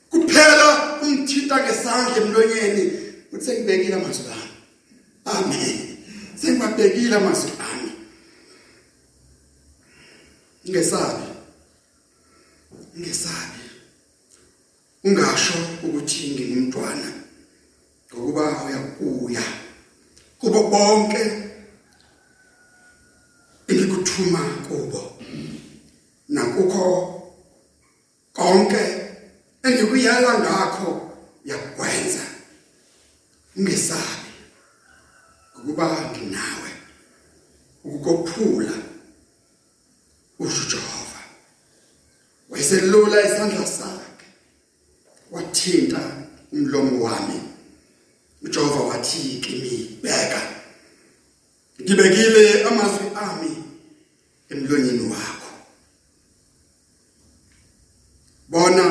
Kuphela 0.09 0.99
umthinta 1.01 1.57
ngesandla 1.63 2.17
emlonyeni 2.17 2.91
uthi 3.31 3.45
sengibekile 3.45 3.95
amazwi 3.95 4.25
ami. 4.31 4.49
Amen. 5.25 5.97
Sengibabekile 6.41 7.15
amazwi 7.15 7.51
ami. 7.71 7.91
Ngesabi 10.69 11.25
ngesabi. 12.99 13.64
Ungasho 15.05 15.53
ukuthi 15.83 16.33
ngingumntwana 16.33 17.09
ngokuba 18.09 18.45
uyakuya 18.65 19.43
kubo 20.39 20.59
bonke 20.71 21.23
engikuthuma 23.67 24.39
kubo. 24.67 25.01
Nakukho 26.29 26.85
konke 28.33 28.83
engikuyala 29.63 30.39
ngakho 30.39 30.89
yakwenza. 31.45 32.25
Ungesabi 33.57 34.31
ukuba 35.57 35.85
nginawe 36.11 36.71
ukukophula 37.83 38.73
usho 40.39 40.63
Jehova 40.69 41.21
wayeselula 42.49 43.17
isandla 43.27 43.65
sakhe. 43.67 44.14
Wathinta 45.31 45.99
umlomo 46.51 47.03
wami. 47.05 47.41
uJehova 48.41 48.79
wathi 48.83 49.39
kimi 49.41 49.99
beka 50.03 50.41
ngibekile 51.81 52.63
amazwi 52.63 53.07
ami 53.15 53.63
emlonyeni 54.49 55.09
wakho. 55.11 55.51
Bona 58.49 58.85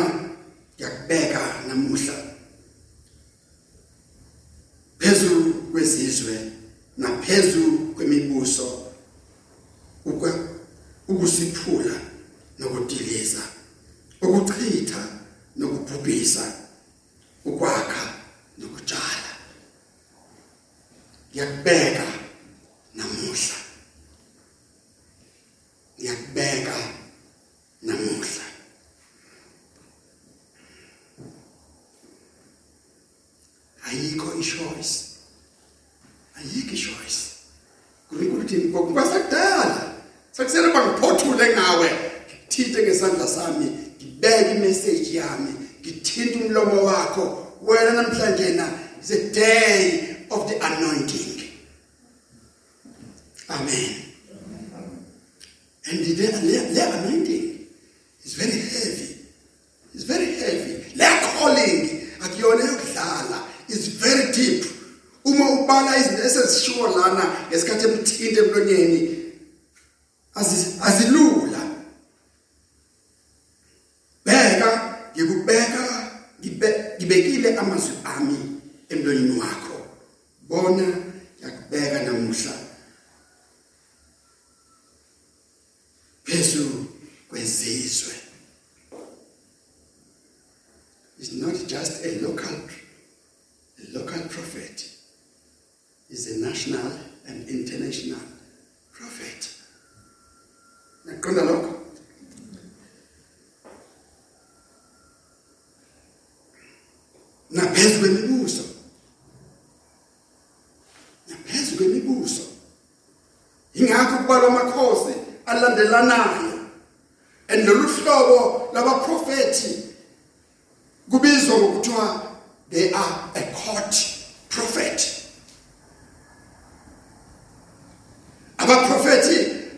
yakubeka 0.78 1.40
namuhla. 1.68 2.13
yakubeka 26.04 26.76
namuhla. 27.82 28.44
Ayikho 33.88 34.28
i-choice. 34.40 34.94
Ayikho 36.36 36.74
i-choice. 36.74 37.20
Kunikho 38.08 38.36
ukuthi 38.36 38.56
ngokusakudala 38.56 39.94
sekusele 40.32 40.72
bangiphothule 40.72 41.46
ngawe 41.54 41.88
ngithinte 42.26 42.82
ngesandla 42.82 43.26
sami 43.26 43.66
ngibeke 43.96 44.50
i-message 44.50 45.08
yami 45.16 45.52
ngithinte 45.80 46.36
umlomo 46.44 46.84
wakho. 46.84 47.24
Wena 47.62 47.92
namhlanje 47.92 48.56
na 48.56 48.68
is 49.00 49.10
a 49.10 49.32
day 49.32 50.16
of 50.30 50.48
the 50.48 50.56
anointing. 50.60 51.23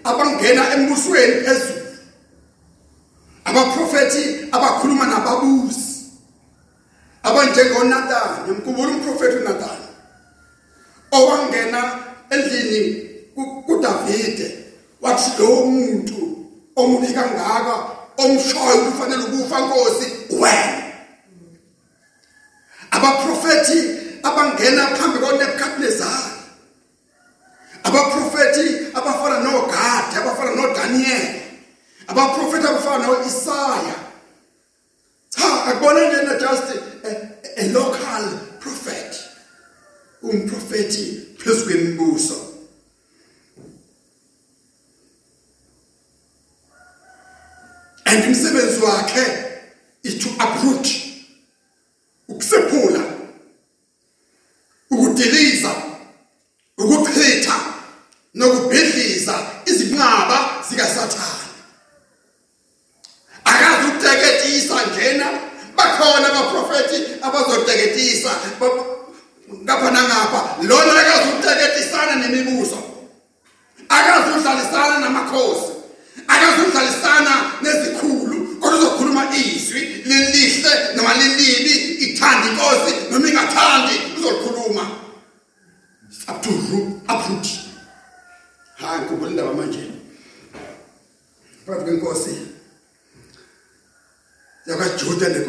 Abangena 0.07 0.73
embusweni 0.75 1.45
phezulu. 1.45 1.87
Abaprofeti 3.45 4.49
abakhuluma 4.53 5.07
nababusi. 5.07 5.87
abanjengoNathan 7.27 8.51
umkhumbula 8.51 8.91
umprofeti 8.95 9.37
uNathan 9.43 9.81
owangena 11.11 11.81
endlini 12.31 12.81
kuDavide. 13.67 14.49
Wathi 15.01 15.31
lo 15.39 15.67
muntu 15.67 16.47
omubi 16.77 17.13
kangaka 17.13 17.75
omshoyo 18.19 18.77
kufanele 18.87 19.23
ukufa 19.23 19.61
Nkosi 19.61 20.07
wena. 20.31 20.86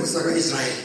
yakwaJuda 0.08 0.16
nenkosi 0.16 0.18
yakaIsrayeli 0.18 0.84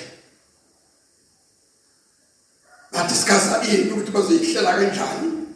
badiscussa 2.92 3.62
into 3.62 3.94
ukuthi 3.94 4.11
bazoyihlela 4.11 4.72
kanjani? 4.72 5.46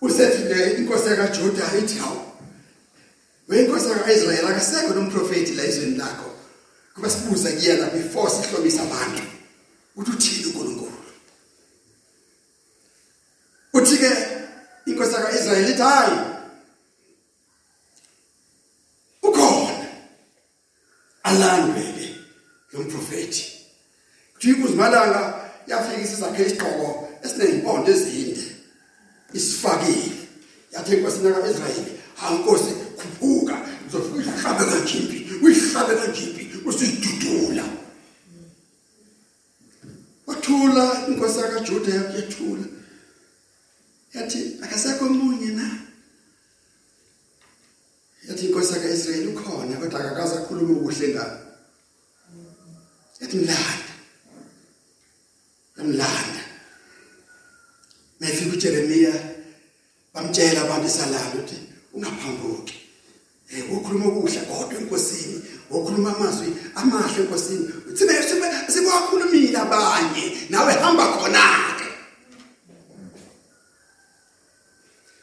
Usethi 0.00 0.42
le 0.42 0.70
inkosi 0.78 1.08
yakaJuda 1.08 1.78
ithi 1.78 1.98
hawu 1.98 2.22
wenkosi 3.48 3.88
yakaIsrayeli 3.88 4.46
akasekho 4.46 4.94
nomprofeti 4.94 5.54
la 5.54 5.64
izweni 5.64 5.96
lakho 5.96 6.30
kuba 6.94 7.10
sibuza 7.10 7.52
kuyena 7.52 7.86
before 7.86 8.30
sihlomisa 8.30 8.82
abantu. 8.82 9.22
Uthi 9.96 10.10
uthini 10.10 10.44
uNkulunkulu? 10.44 10.92
Uthi 13.74 13.98
ke 13.98 14.10
inkosi 14.86 15.14
kaIsrayeli 15.14 15.72
ithi 15.72 15.82
hayi 15.82 16.18
ukhona. 19.22 19.86
Alandwele 21.22 21.91
lo 21.91 21.91
mprofeti 21.91 21.91
kuthi 24.42 24.62
uzimalanga 24.62 25.50
yafika 25.66 26.02
isizakhe 26.02 26.42
isigqoko 26.46 27.08
esinezimpondo 27.24 27.90
ezinde. 27.92 28.42
Isifakile. 29.32 30.16
Yathi 30.72 30.96
inkosi 30.96 31.18
kaIsrayeli 31.18 31.92
hankosi 32.16 32.72
khuphuka. 32.98 33.56
Uzofika 33.88 34.30
uhlabe 34.30 34.64
kanjiphi 34.64 35.18
uyihlabe 35.44 35.94
kanjiphi 35.94 36.42
usidudula 36.64 37.64
wathula 40.26 41.06
inkosi 41.08 41.40
kaJuda 41.40 41.94
yathula. 41.94 42.64
Yathi 44.14 44.58
akasekho 44.62 45.04
omunye 45.06 45.50
na? 45.58 45.70
Yathi 48.28 48.46
inkosi 48.46 48.74
kaIsrayeli 48.74 49.26
ukhona 49.26 49.76
kodwa 49.76 50.00
akakaza 50.00 50.36
khuluma 50.46 50.72
ukuhle 50.72 51.08
ngani 51.08 51.38
yathi 53.20 53.36
mlanda 53.36 53.91
yamlanda 55.82 56.42
mayifika 58.20 58.52
uJeremiya 58.52 59.12
bamtshela 60.14 60.60
abantu 60.62 60.86
isalalo 60.86 61.26
ukuthi 61.34 61.56
ungaphambuki 61.94 62.78
eh 63.50 63.72
ukhuluma 63.72 64.06
okuhle 64.06 64.40
kodwa 64.40 64.78
enkosini 64.80 65.42
ukhuluma 65.70 66.16
amazwi 66.16 66.54
amahle 66.74 67.22
enkosini. 67.22 67.68
Uthi 67.88 68.04
sibakhulumile 68.72 69.58
abanye 69.58 70.24
nawe 70.50 70.72
hamba 70.72 71.04
khona 71.12 71.44
ke 71.78 71.88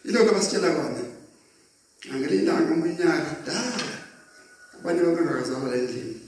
ilokho 0.05 0.33
basitshela 0.33 0.69
kona. 0.75 1.03
Angelilanga 2.11 2.73
umunyaka 2.73 3.31
kudala 3.39 3.85
abanye 4.79 5.01
bangakazalwa 5.01 5.75
endlini. 5.75 6.21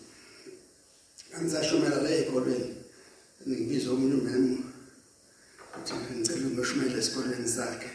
Angisashumela 1.36 2.02
la 2.02 2.10
ezikolweni 2.10 2.81
ngibizwa 3.48 3.94
umuntu 3.94 4.18
umemo 4.22 4.58
uthi 5.78 5.94
ngicela 5.94 6.48
ungishumele 6.48 6.98
esikolweni 7.00 7.50
sakhe 7.50 7.92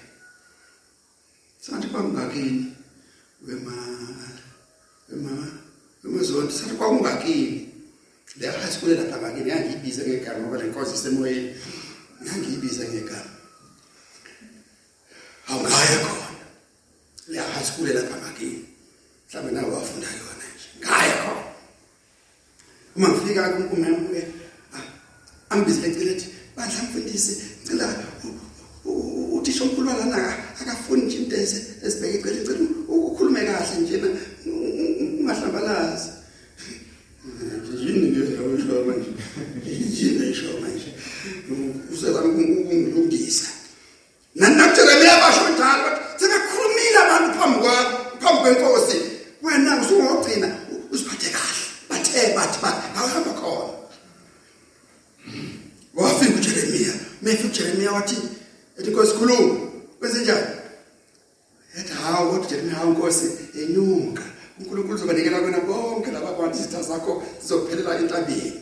sathi 1.64 1.86
kwangakini 1.86 2.74
wema 3.46 3.76
wema 5.08 5.32
wemazonto 6.02 6.52
sathi 6.58 6.74
kwakungakini 6.78 7.72
le 8.38 8.46
high 8.50 8.72
school 8.74 8.90
lapha 8.94 9.16
ngakini 9.20 9.50
yangiyibiza 9.50 10.02
ngegama 10.02 10.38
ngoba 10.40 10.58
le 10.58 10.66
nkonzo 10.68 10.94
isemoyeni 10.94 11.54
yangiyibiza 12.26 12.84
ngegama 12.88 13.32
awungaya 15.48 15.98
khona 16.04 16.40
le 17.28 17.38
high 17.38 17.66
school 17.68 17.88
lapha 17.88 18.16
ngakini 18.22 18.64
mhlawumbe 19.28 19.52
nawe 19.54 19.70
wafunda 19.74 20.08
yona 20.18 20.46
nje 20.54 20.68
ngaya 20.80 21.16
khona 21.22 21.44
uma 22.96 23.08
ngifika 23.08 23.42
kumemke 23.70 24.22
angibizile 25.56 25.88
ngicela 25.88 26.12
ethi 26.12 26.26
bandla 26.56 26.82
mfundisi 26.82 27.32
ngicela 27.62 27.86
uthisha 29.36 29.64
omkhulu 29.64 29.88
walana 29.88 30.18
akafuni 30.60 31.02
nje 31.02 31.16
into 31.16 31.36
esibheke 31.36 32.16
icela 32.18 32.36
ngicela 32.36 32.58
ukhulume 32.88 33.40
kahle 33.46 33.76
njena 33.80 34.08
ungahlambalazi 35.20 36.08
yini 37.80 38.06
ngisho 38.10 38.84
manje 38.86 39.10
yini 39.64 40.26
ngisho 40.26 40.60
manje 40.62 40.90
uzezama 41.92 42.28
ukungilungisa 42.28 43.48
nanakujeremiya 44.34 45.20
basho 45.22 45.48
njalo 45.48 45.82
bathi 45.84 46.02
sebekhulumile 46.20 46.98
abantu 47.04 47.38
phambi 47.38 47.58
kwakho 47.58 48.18
phambi 48.20 48.40
kwenkosi 48.42 48.96
wena 49.42 49.80
usungogcina 49.82 50.48
usiphathe 50.92 51.30
kahle 51.36 51.62
bathe 51.88 52.34
bathi 52.36 52.58
bathi 52.62 52.86
awuhamba 52.98 53.32
khona 53.40 53.72
wafika 55.94 56.34
uJeremiya 56.38 56.92
mefika 57.22 57.48
uJeremiya 57.48 57.92
wathi 57.92 58.16
ethi 58.78 58.90
inkosi 58.90 59.14
khuluma 59.14 59.56
kwenze 59.98 60.20
njani 60.20 60.46
yathi 61.76 61.92
hawu 61.92 62.30
kodwa 62.30 62.46
uJeremiya 62.46 62.76
hawu 62.76 62.92
inkosi 62.92 63.26
enyuka 63.60 64.22
uNkulunkulu 64.60 64.94
uzobanikela 64.94 65.40
kwena 65.40 65.60
bonke 65.60 66.10
laba 66.10 66.32
bantu 66.32 66.58
izitha 66.58 66.82
zakho 66.82 67.22
zizophelela 67.42 67.98
entabeni 67.98 68.60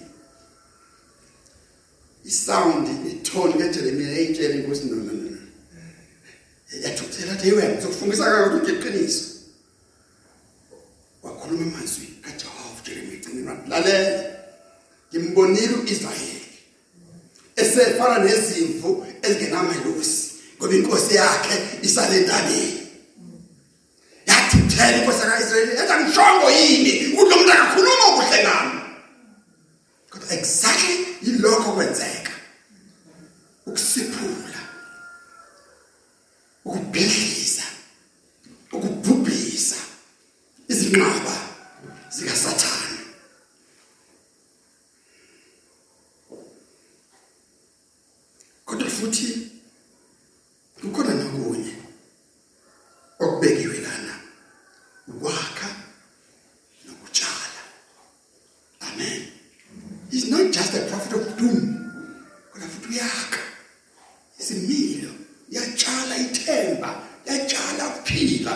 isound 2.24 2.88
itone 3.10 3.52
kaJeremiya 3.52 4.18
eyitshela 4.18 4.54
inkosi 4.54 4.84
no 4.84 4.96
no 4.96 5.12
no 5.12 5.38
yathuthela 6.82 7.32
athi 7.32 7.52
wena 7.52 7.78
uzokufungisa 7.78 8.24
kakhulu 8.24 8.62
ngeqiniso 8.62 9.24
wakhuluma 11.22 11.64
amazwi 11.76 12.06
kaJehova 12.22 12.80
Jeremiya 12.86 13.14
egcineni 13.14 13.48
wathi 13.48 13.70
lalela 13.70 14.22
ngimbonile 15.10 15.74
uIsrayeli 15.74 16.48
esefana 17.56 18.18
nezimvu 18.24 19.06
ezingenamelusi 19.22 20.22
ngoba 20.58 20.74
inkosi 20.74 21.14
yakhe 21.14 21.56
isale 21.82 22.16
entabeni 22.16 22.80
yathi 24.26 24.56
thela 24.70 24.96
inkosi 24.98 25.22
kaIsrayeli 25.30 25.72
ethi 25.72 25.94
ngishongo 26.00 26.50
yini 26.50 26.92
ulo 27.20 27.36
muntu 27.36 27.52
akakhuluma 27.52 28.04
okuhle 28.10 28.38
ngami 28.44 28.80
kodwa 30.10 30.32
exactly 30.38 30.96
yilokho 31.22 31.72
kwenzeka 31.72 32.34
ukusiphula 33.74 34.60
ukubhidliza 36.64 37.66
ukubhubhisa 38.72 39.76
izinqaba 40.68 41.36
zikaSathane 42.14 42.98
kodwa 48.64 48.88
futhi 48.96 49.28
kukhona 50.80 51.12
nokunye 51.20 51.74
okubekiwe 53.22 53.76
lana 53.86 54.14
ukwakha 55.10 55.68
nokutshala 56.86 57.62
amen 58.86 59.22
he's 60.10 60.26
not 60.30 60.46
just 60.56 60.74
a 60.78 60.80
prophet 60.90 61.12
of 61.18 61.26
doom 61.38 61.62
kodwa 62.50 62.68
futhi 62.68 62.88
uyakha 62.94 63.44
isimilo 64.44 65.12
yatshala 65.50 66.14
ithemba 66.16 66.90
yatshala 67.28 67.82
ukuphila 67.88 68.54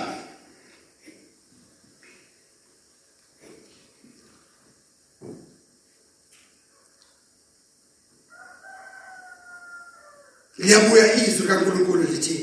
liyabuya 10.68 11.14
izwi 11.24 11.46
kaNkuluNkulu 11.48 12.02
lithi 12.02 12.36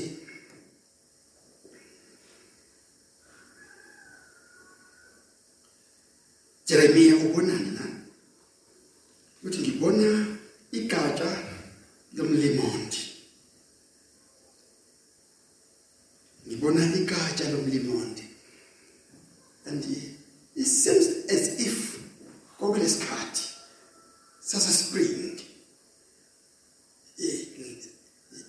Jeremiya 6.67 7.15
ubonani 7.15 7.71
na 7.77 7.85
uthi 9.43 9.59
ngibona 9.61 10.09
igatsha 10.71 11.29
lomlimondi 12.13 13.03
ngibona 16.47 16.81
igatsha 16.99 17.45
lomlimondi 17.53 18.25
and 19.65 19.85
it 20.55 20.65
seems 20.65 21.05
as 21.29 21.59
if 21.59 21.99
kokulesikhathi 22.57 23.45
sasa 24.39 24.71
spring 24.73 25.35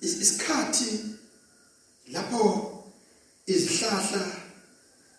isikhathi 0.06 1.00
lapho 2.12 2.42
izihlahla 3.46 4.22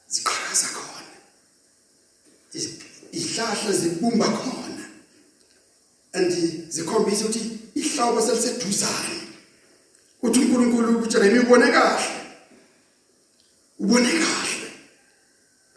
ziqhakaza 0.09 0.67
khona 0.67 1.15
izihlahla 3.13 3.71
zibumba 3.71 4.25
khona 4.25 4.85
and 6.13 6.31
zikhombisa 6.69 7.25
ukuthi 7.25 7.59
ihlobo 7.75 8.21
seliseduzane 8.21 9.21
uthi 10.21 10.39
uNkulunkulu 10.39 10.99
uJeremiya 10.99 11.41
ubone 11.43 11.67
kahle 11.71 12.15
ubone 13.79 14.11
kahle 14.11 14.67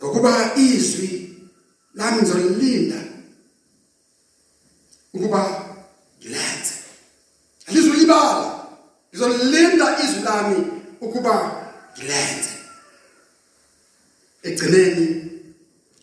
ukuba 0.00 0.54
izwi 0.56 1.10
lami 1.94 2.22
ngizolilinda 2.22 3.00
ukuba 5.30 5.76
ngilenze. 6.18 6.74
Alizulibala 7.66 8.68
ngizolilinda 9.08 9.98
izwi 10.04 10.22
lami 10.22 10.58
ukuba 11.00 11.34
ngilenze. 11.96 12.50
Egcineni 14.42 15.30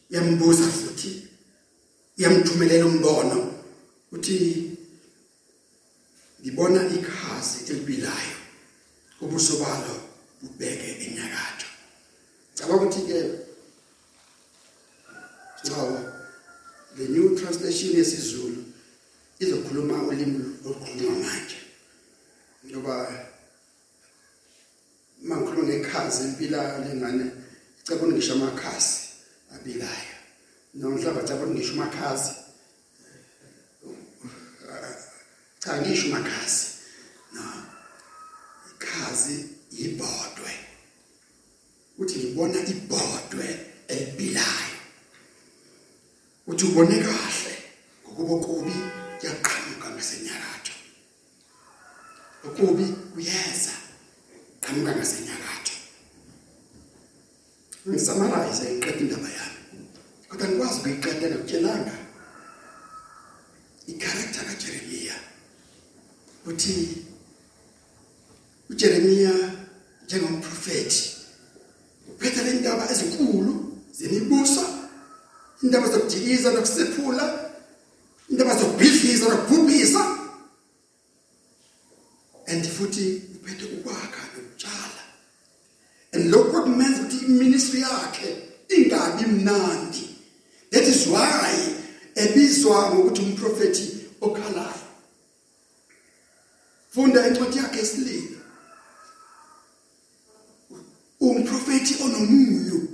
yambuza 0.09 0.63
futhi 0.63 1.27
yamthumelela 2.17 2.85
umbono 2.85 3.53
uthi 4.11 4.37
ngibona 6.41 6.81
ikhazi 6.87 7.57
elibilayo 7.71 8.37
ubuso 9.21 9.53
balo 9.57 9.95
bubeke 10.41 10.89
enyakatho. 11.05 11.67
Cabanga 12.55 12.85
ukuthi 12.85 13.01
ke 13.07 13.19
Chawa 15.63 16.13
the 16.95 17.07
new 17.09 17.35
translation 17.35 17.97
yesiZulu 17.97 18.66
izokhuluma 19.39 20.03
ulimi 20.09 20.45
olukhuluma 20.65 21.15
manje. 21.23 21.59
Ngoba 22.67 22.95
mangikhuluma 25.23 25.63
ngekhazi 25.67 26.23
empila 26.23 26.77
lengane 26.83 27.25
cabona 27.85 28.13
ngisho 28.13 28.33
amakhasi 28.33 28.99
abilayo 29.53 30.15
nomhlaba 30.73 31.21
cabona 31.27 31.51
ngisho 31.51 31.73
amakhazi 31.73 32.31
cha 35.59 35.71
ngisho 35.81 36.07
amakhazi 36.07 36.67
no 37.33 37.43
ikhazi 38.71 39.35
ibhodwe 39.83 40.51
uthi 41.97 42.15
ngibona 42.19 42.59
ibhodwe 42.73 43.47
elibilayo 43.87 44.79
uthi 46.47 46.63
ubone 46.65 46.95
kahle 47.05 47.53
ngokuba 48.03 48.33
okubi. 48.35 48.75
Kuyaqhamuka 49.19 49.87
ngasenyakatho 49.93 50.75
okubi 52.47 52.85
kuyeza 53.13 53.75
qhamuka 54.61 54.91
ngasenyakatho 54.95 55.75
ngisamarayize 57.87 58.65
iqeda 58.73 58.99
indaba 58.99 59.29
yami. 59.37 59.61
Kodwa 60.29 60.47
ngikwazi 60.47 60.77
ukuyiqeda 60.79 61.25
ngokutshelanga 61.29 61.95
i-character 63.87 64.43
kaJeremiya. 64.47 65.15
Uthi 66.45 66.73
uJeremiya 68.69 69.33
njengomprofeti 70.05 71.03
uphethe 72.09 72.43
le 72.43 72.53
ndaba 72.53 72.91
ezinkulu 72.91 73.53
zemibuso 73.97 74.65
indaba 75.63 75.87
zokudikiza 75.91 76.51
nokusephula 76.51 77.46
ngiyakubhubhisa 79.27 80.17
and 82.47 82.65
futhi 82.65 83.21
uphethe 83.35 83.65
ukwakha 83.65 84.21
nokutshala. 84.35 85.03
And 86.13 86.31
lokho 86.31 86.63
kumenza 86.63 87.01
ukuthi 87.01 87.25
iministry 87.25 87.81
yakhe 87.81 88.37
ingabi 88.69 89.25
mnandi. 89.25 90.15
That 90.71 90.83
is 90.83 91.07
why 91.07 91.75
ebizwa 92.15 92.95
ngokuthi 92.95 93.21
umprofeti 93.21 94.07
okhalayo. 94.21 94.87
Funda 96.89 97.27
incwadi 97.27 97.57
yakhe 97.57 97.79
esilinga 97.79 98.37
umprofeti 101.19 102.03
onomunyu. 102.03 102.87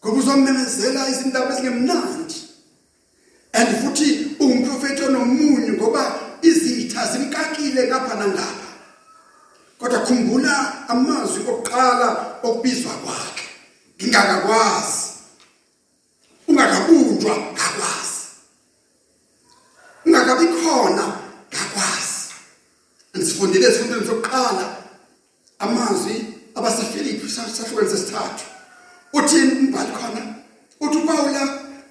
Ngoba 0.00 0.18
uzomemezela 0.18 1.08
izindaba 1.08 1.52
ezingemnandi. 1.52 2.49
ngapha 8.20 8.26
nangapha 8.26 8.70
kodwa 9.78 10.00
khumbula 10.00 10.88
amazwi 10.88 11.42
okuqala 11.48 12.08
okubizwa 12.42 12.92
kwakhe. 12.92 13.46
Ngingakakwazi. 13.96 15.02
Ungakabunjwa 16.48 17.36
ngakwazi. 17.36 18.20
Ungakabikhona 20.06 21.04
ngakwazi. 21.52 22.24
Nisifundile 23.14 23.68
esifundweni 23.68 24.06
sokuqala 24.06 24.76
amazwi 25.58 26.34
abasefilipi 26.54 27.28
sahlukene 27.28 27.90
sesithathu. 27.90 28.44
Uthini 29.12 29.52
umbhali 29.52 29.92
khona? 29.92 30.22
Uthi 30.80 30.98
upawula 30.98 31.42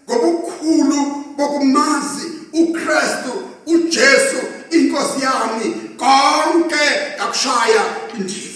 ngobukhulu 0.05 0.99
bokumazi 1.37 2.18
shaya 7.41 7.83
indiya 8.19 8.48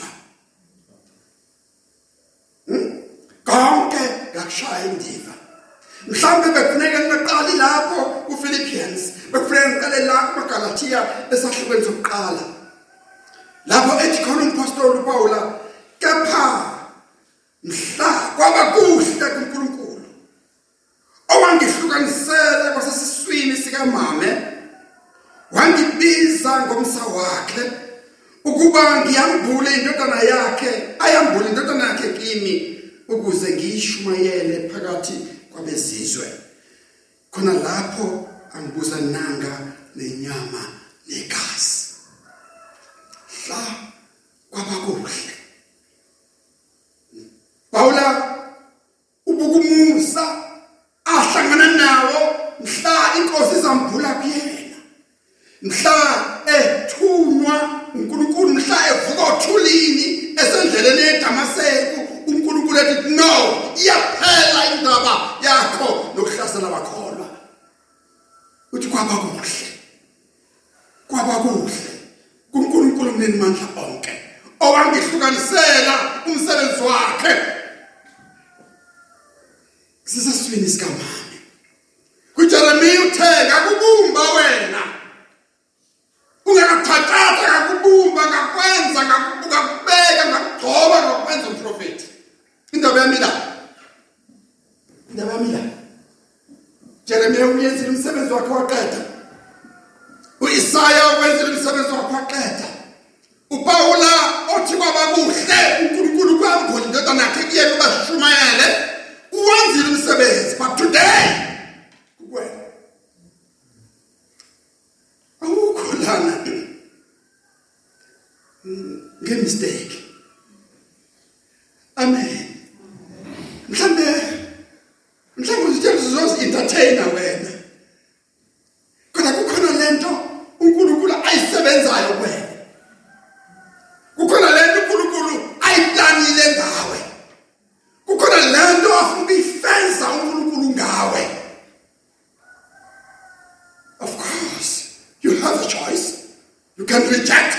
can 146.93 147.09
reject 147.09 147.52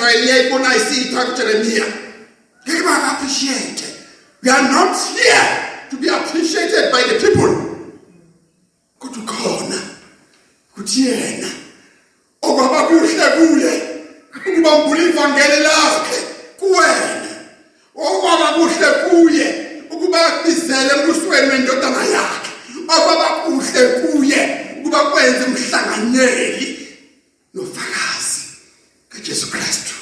Israel 0.00 0.24
iyayibona 0.24 0.76
isitha 0.76 1.24
kuJeremia 1.24 1.84
ngeke 2.64 2.82
ba 2.82 3.12
appreciate 3.12 3.84
we 4.42 4.50
are 4.50 4.62
not 4.72 4.96
here 5.12 5.46
to 5.90 5.96
be 6.00 6.08
appreciated 6.08 6.90
by 6.92 7.02
the 7.02 7.20
people. 7.20 7.52
Kodwa 8.98 9.22
khona 9.26 9.80
kuthi 10.74 11.06
yena 11.06 11.48
obaba 12.42 12.82
oh, 12.82 12.86
kuhle 12.86 13.26
kuye 13.36 13.72
ukubambula 14.34 15.02
ivangeli 15.02 15.62
lakhe. 15.62 16.18
Kuwena 16.56 17.28
obaba 17.94 18.50
oh, 18.50 18.54
kuhle 18.56 18.88
kuye 19.04 19.46
ukuba 19.90 20.26
akubizele 20.26 20.90
embusweni 21.00 21.48
wendodana 21.48 22.04
yakhe. 22.04 22.50
Oh, 22.88 23.02
obaba 23.02 23.28
kuhle 23.44 23.82
kuye 24.00 24.40
ukuba 24.80 25.10
kwenze 25.10 25.44
umhlanganyeli 25.44 26.88
nofakazi 27.54 28.29
kaJesu 29.10 29.50
Kristu. 29.50 29.94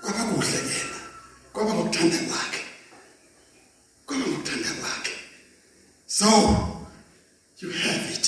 Kwaba 0.00 0.24
kuhle 0.24 0.58
yena 0.58 0.98
kwaba 1.52 1.74
ngokuthanda 1.74 2.18
kwakhe. 2.18 2.62
Kwaba 4.06 4.24
ngokuthanda 4.26 4.68
kwakhe. 4.80 5.12
So 6.06 6.26
you 7.60 7.70
have 7.70 8.10
it. 8.14 8.26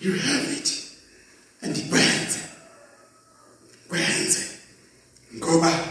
You 0.00 0.12
have 0.18 0.52
it. 0.58 0.70
And 1.62 1.76
kwenze. 1.76 2.40
Kwenze. 3.88 4.40
Ngoba 5.34 5.84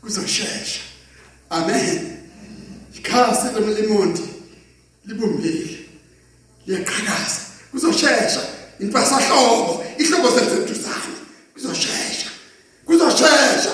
kuzoshesha. 0.00 0.80
Amen. 1.50 2.30
Ikhasi 2.94 3.54
lomlimondi 3.54 4.22
libumbile 5.04 5.78
liyaqhakaza. 6.66 7.40
Kuzoshesha. 7.70 8.42
Impasahlobo 8.80 9.84
ihlobo 9.98 10.30
seliseduzane 10.30 10.83
kuzoshesha. 11.64 12.30
Kuzoshesha. 12.86 13.72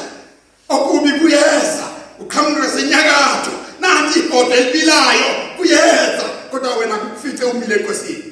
Okubi 0.69 1.13
kuyeza. 1.13 1.91
Uqhamuka 2.19 2.69
senyakatho 2.69 3.51
nanti 3.81 4.19
ibhodo 4.19 4.55
elibilayo. 4.55 5.57
Kuyeza. 5.57 6.25
Kodwa 6.51 6.77
wena 6.77 6.97
kufice 6.97 7.45
umile 7.45 7.75
enkosini. 7.75 8.25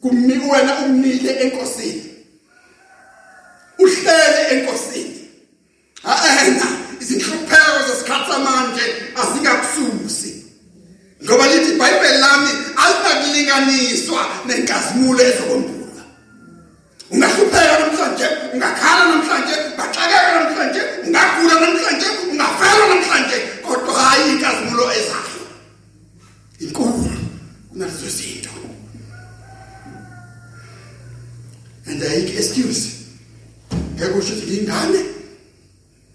Kumi 0.00 0.38
wena 0.38 0.78
umile 0.78 1.32
enkosini. 1.32 2.04
Uhlele 3.78 4.48
enkosini. 4.50 5.28
Aena 6.04 6.66
izinhlupheko 7.00 7.78
zesikhathi 7.88 8.32
samanje 8.32 8.82
azingakususi 9.16 10.44
ngoba 11.24 11.46
lithi 11.46 11.72
iBhayibheli 11.72 12.18
lami 12.18 12.50
alinakulinganiswa 12.76 14.26
nenkazimulo 14.46 15.22
namhlanje 15.22 15.77
ungakhala 18.58 19.04
namhlanje 19.10 19.54
baxakeka 19.78 20.30
namhlanje 20.34 20.82
ungagula 21.06 21.54
namhlanje 21.62 22.08
ungafela 22.30 22.84
namhlanje 22.90 23.36
kodwa 23.62 23.94
hayi 24.02 24.32
inkazimulo 24.32 24.84
ezayo. 24.98 25.42
Inkulu 26.60 27.10
kunalezo 27.70 28.08
zinto. 28.08 28.50
And 31.86 32.02
ayikho 32.02 32.38
excuse 32.38 32.82
ngeke 33.94 34.18
usho 34.18 34.34
ukuthi 34.34 34.46
ngingane 34.46 35.00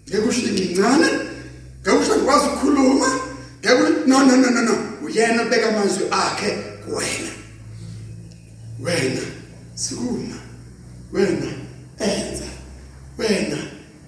ngeke 0.08 0.28
usho 0.28 0.40
ukuthi 0.40 0.52
ngincane 0.52 1.08
ngeke 1.80 1.96
usho 1.96 2.16
ngikwazi 2.16 2.46
ukukhuluma 2.46 3.08
ngeke 3.60 4.06
no 4.06 4.18
no 4.26 4.36
no 4.36 4.50
no 4.50 4.62
no. 4.62 4.74
Uyena 5.04 5.42
obeka 5.42 5.68
amazwi 5.68 6.04
akhe 6.10 6.50
kuwena 6.84 7.32
wena 8.80 9.20
sikuma 9.74 10.36
wena 11.12 11.64
enza 11.98 12.48
wena 13.18 13.58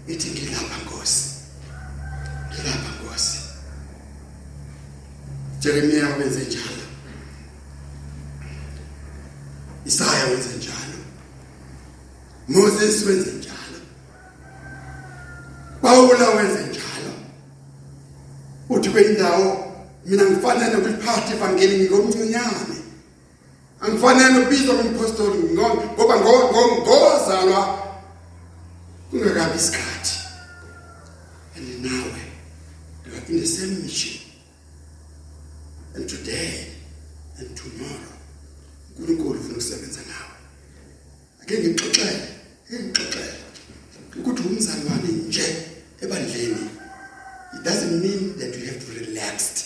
ithi 0.06 0.30
ngilapha 0.30 0.76
Nkosi 0.84 1.24
ngilapha 2.48 2.90
Nkosi 3.02 3.38
Jeremiya 5.60 6.16
wenze 6.16 6.40
njalo 6.40 6.86
Isaya 9.84 10.24
wenze 10.24 10.48
njalo 10.56 10.98
Moses 12.48 13.06
wenze 13.06 13.32
njalo 13.32 13.80
Paula 15.82 16.30
wenze 16.30 16.60
njalo 16.60 17.12
uthi 18.68 18.90
kwindawo 18.90 19.66
mina 20.06 20.24
ngifanele 20.24 20.76
ukuliphatha 20.76 21.34
ivangeli 21.34 21.90
ngomncinyane 21.90 22.76
angifanele 23.80 24.38
ubizwa 24.38 24.74
ngumphostoli 24.74 25.38
ngoba 25.96 26.16
ngozalwa 26.20 27.86
kungakabi 29.10 29.56
isikhathi 29.58 30.16
and 31.56 31.84
nawe 31.84 32.22
you 33.06 33.12
are 33.12 33.24
in 33.28 33.40
the 33.40 33.46
same 33.46 33.74
mission 33.82 34.20
and 35.94 36.08
today 36.08 36.66
and 37.38 37.48
tomorrow 37.54 38.14
uNkulunkulu 38.98 39.40
ufuna 39.40 39.54
ukusebenza 39.54 40.00
nawe 40.00 40.36
ake 41.42 41.58
ngixoxele 41.58 42.28
ngixoxele 42.72 43.34
ukuthi 44.18 44.42
umzalwane 44.42 45.08
nje 45.12 45.56
ebandleni 46.02 46.70
it 47.54 47.62
doesn't 47.62 48.02
mean 48.02 48.34
that 48.38 48.54
you 48.58 48.66
have 48.66 48.80
to 48.86 48.92
relax 49.04 49.64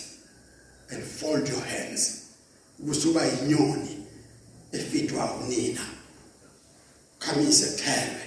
and 0.91 1.03
fold 1.03 1.49
your 1.49 1.65
hands 1.65 2.17
ukusuba 2.79 3.29
inyoni 3.29 3.97
efitwa 4.73 5.35
unina 5.35 5.81
khamise 7.19 7.67
thelwe 7.67 8.25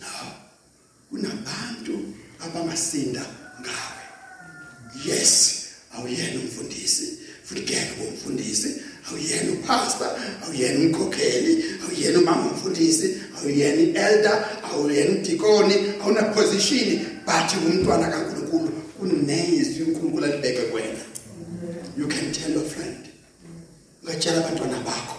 no 0.00 0.32
kunabantu 1.10 2.14
abangasinda 2.40 3.26
ngawe 3.60 4.04
yes 5.06 5.62
awuyena 5.94 6.40
umfundisi 6.40 7.18
futhi 7.44 7.62
kuyena 7.62 8.10
umfundisi 8.10 8.74
awuyena 9.08 9.52
upastor 9.52 10.10
awuyena 10.44 10.78
umkhokheli 10.78 11.64
awuyena 11.82 12.18
umama 12.18 12.50
umfundisi 12.50 13.16
awuyena 13.38 13.80
ielder 13.80 14.48
awuyena 15.14 15.20
udikoni 15.20 15.74
awuna 16.02 16.22
position 16.34 16.98
but 17.24 17.52
umntwana 17.56 18.10
kaNkuluNkulu 18.10 18.68
kunezwi 18.98 19.82
uNkulunkulu 19.82 20.24
alibeke 20.24 20.62
kuwena. 20.62 20.98
You 21.96 22.08
can 22.08 22.32
tell 22.32 22.52
your 22.52 22.64
friend. 22.64 23.08
Ungatshela 24.02 24.38
abantwana 24.38 24.78
bakho. 24.84 25.16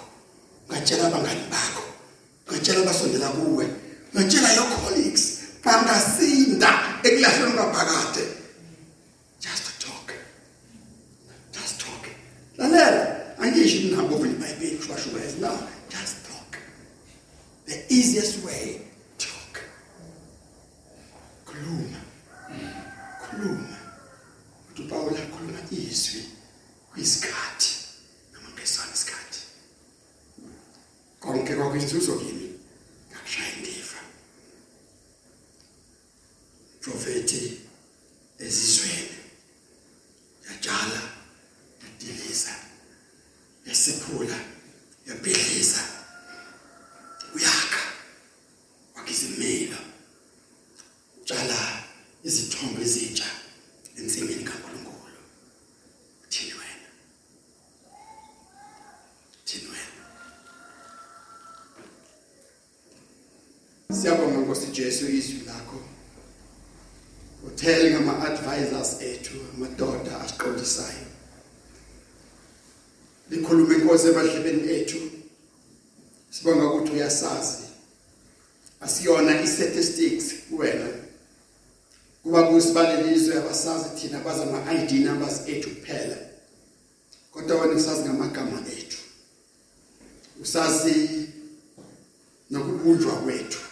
Ungatshela 0.69 1.07
abangani 1.07 1.41
bakho. 1.49 1.83
Ungatshela 2.47 2.81
abasondela 2.81 3.29
kuwe. 3.29 3.67
Ungatshela 4.13 4.55
your 4.55 4.67
colleagues. 4.79 5.39
Bangasinda 5.63 6.99
ekulahlweni 7.03 7.53
kwaphakade 7.53 8.27
just 9.39 9.79
talk. 9.79 10.13
Just 11.51 11.79
talk. 11.79 12.07
Lalela. 12.57 13.15
Angisho 13.39 13.95
nabo 13.95 14.17
kwiBhayibheli 14.17 14.77
kushwashukeza 14.77 15.39
no 15.39 15.59
just 15.89 16.15
talk 16.25 16.57
the 17.65 17.93
easiest 17.93 18.43
way 18.45 18.81
talk 19.17 19.59
khuluma 21.45 21.99
khuluma 23.21 23.77
uthi 24.71 24.83
Paul 24.83 25.17
akhuluma 25.17 25.59
izwi 25.71 26.23
kwisikhathi 26.93 27.75
noma 28.33 28.49
ngesona 28.49 28.93
isikhathi 28.93 29.39
konke 31.19 31.55
kwakwenzuzo 31.55 32.15
kimi 32.15 32.49
ngakushaya 33.11 33.57
indiva 33.57 33.99
profeti 36.81 37.59
ezizweni 38.39 39.17
yatshala 40.49 41.01
yadiliza 41.83 42.51
yasiphula 43.65 44.39
yabhidliza 45.07 45.81
uyakha 47.35 47.83
wakizimila 48.95 49.77
tshala 51.25 51.83
izithombe 52.23 52.81
ezintsha 52.81 53.25
ensimini 53.97 54.43
kaNkuluNkulu 54.43 55.19
thini 56.29 56.53
wena 56.53 56.89
thini 59.45 59.67
wena 59.73 60.03
siyabonga 64.01 64.37
Nkosi 64.37 64.67
Jesu 64.95 65.11
izwi 65.11 65.41
lakho. 65.45 65.79
Uthele 67.47 67.91
ngama 67.91 68.23
advisors 68.27 69.01
ethu 69.01 69.33
amadoda 69.53 70.19
asiqondisayo 70.19 71.05
likhuluma 73.29 73.75
inkosi 73.75 74.07
emadlebeni 74.07 74.71
ethu. 74.73 74.97
Sibonga 76.31 76.67
ukuthi 76.67 76.91
uyasazi. 76.91 77.63
Asiyona 78.81 79.41
i-statistics 79.41 80.33
kuwena. 80.49 80.87
Kuba 82.23 82.43
kusibalelizwe 82.43 83.37
abasazi 83.37 83.89
thina 83.95 84.19
baza 84.19 84.43
ama-ID 84.43 84.91
numbers 84.91 85.41
ethu 85.47 85.69
kuphela. 85.69 86.17
Kodwa 87.31 87.61
wena 87.61 87.73
usazi 87.73 88.01
ngamagama 88.01 88.59
ethu. 88.77 88.97
Usazi 90.41 91.29
nokubunjwa 92.49 93.15
kwethu. 93.15 93.64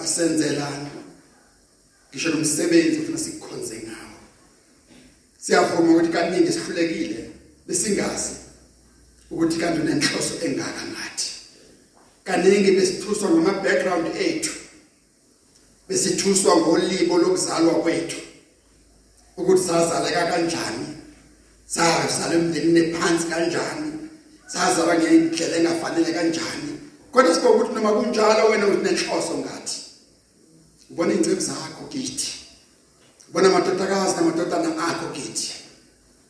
Wasenzelana 0.00 0.90
ngisho 2.10 2.28
nomsebenzi 2.28 2.98
ufuna 2.98 3.18
sikukhonze 3.18 3.76
ngawo. 3.76 4.18
Siyavuma 5.38 5.92
ukuthi 5.92 6.12
kaningi 6.12 6.52
sihlulekile 6.52 7.30
besingazi 7.66 8.32
ukuthi 9.30 9.56
kanti 9.58 9.80
unenhloso 9.80 10.34
engaka 10.44 10.82
ngathi. 10.92 11.30
Kaningi 12.24 12.70
besithuswa 12.72 13.30
ngama 13.30 13.52
background 13.52 14.06
ethu 14.16 14.52
besithuswa 15.88 16.56
ngolibo 16.56 17.18
lokuzalwa 17.18 17.74
kwethu. 17.74 18.20
Ukuthi 19.36 19.62
sazaleka 19.66 20.26
kanjani 20.26 20.86
sazalwa 21.66 22.34
emndenini 22.34 22.80
ephansi 22.80 23.26
kanjani 23.26 23.92
sazalwa 24.46 24.94
ngendlela 24.98 25.56
engafanele 25.56 26.12
kanjani. 26.12 26.72
Kodwa 27.12 27.34
sibona 27.34 27.54
ukuthi 27.54 27.74
noma 27.74 27.92
kunjalo 27.92 28.48
wena 28.50 28.66
unenhloso 28.66 29.38
ngathi. 29.38 29.89
Ubona 30.90 31.12
ingcebo 31.14 31.40
zakho 31.40 31.84
kithi 31.88 32.32
ubona 33.28 33.48
amadodakazi 33.48 34.16
namadodana 34.16 34.88
akho 34.88 35.06
kithi 35.12 35.52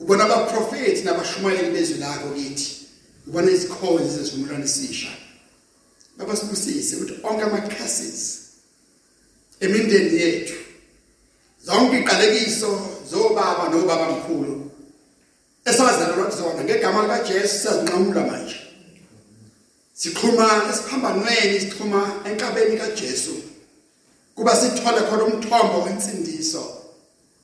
ubona 0.01 0.25
abaprofeti 0.25 1.03
nabashumayeli 1.03 1.71
bezwi 1.71 1.99
lakho 1.99 2.29
kithi 2.35 2.81
ubona 3.27 3.51
izikhonzi 3.51 4.17
zesivumelwano 4.17 4.65
esisha. 4.65 5.09
Baba 6.17 6.37
sibusise 6.37 6.97
ukuthi 6.97 7.15
onke 7.23 7.43
ama 7.43 7.61
curses 7.61 8.39
emindeni 9.61 10.21
yethu 10.21 10.55
zonke 11.65 11.99
iqalekiso 11.99 12.81
zobaba 13.11 13.69
nobaba 13.69 14.11
mkhulu 14.13 14.71
esazalelwa 15.65 16.27
kuzona 16.27 16.65
ngegama 16.65 17.03
lika 17.03 17.29
Jesu 17.29 17.59
siyazinqamula 17.59 18.27
manje. 18.27 18.57
Sikhuluma 19.95 20.63
esiphambanweni 20.71 21.61
sikhuluma 21.61 22.23
enkabeni 22.25 22.77
kaJesu. 22.77 23.35
Kuba 24.41 24.57
sithole 24.57 25.01
khona 25.01 25.25
umthombo 25.25 25.83
wensindiso 25.85 26.65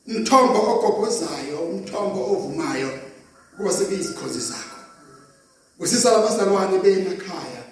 umthombo 0.08 0.58
ogobhozayo 0.72 1.58
umthombo 1.58 2.20
ovumayo 2.32 2.90
kuba 3.56 3.72
sekuyizikhozi 3.72 4.40
zakho. 4.40 4.80
Usisa 5.78 6.12
labazalwane 6.12 6.78
bemakhaya 6.78 7.62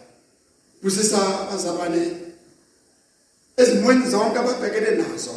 usisa 0.82 1.40
abazalwane 1.40 2.02
ezimweni 3.56 4.10
zonke 4.10 4.38
ababhekene 4.38 4.90
nazo 4.90 5.36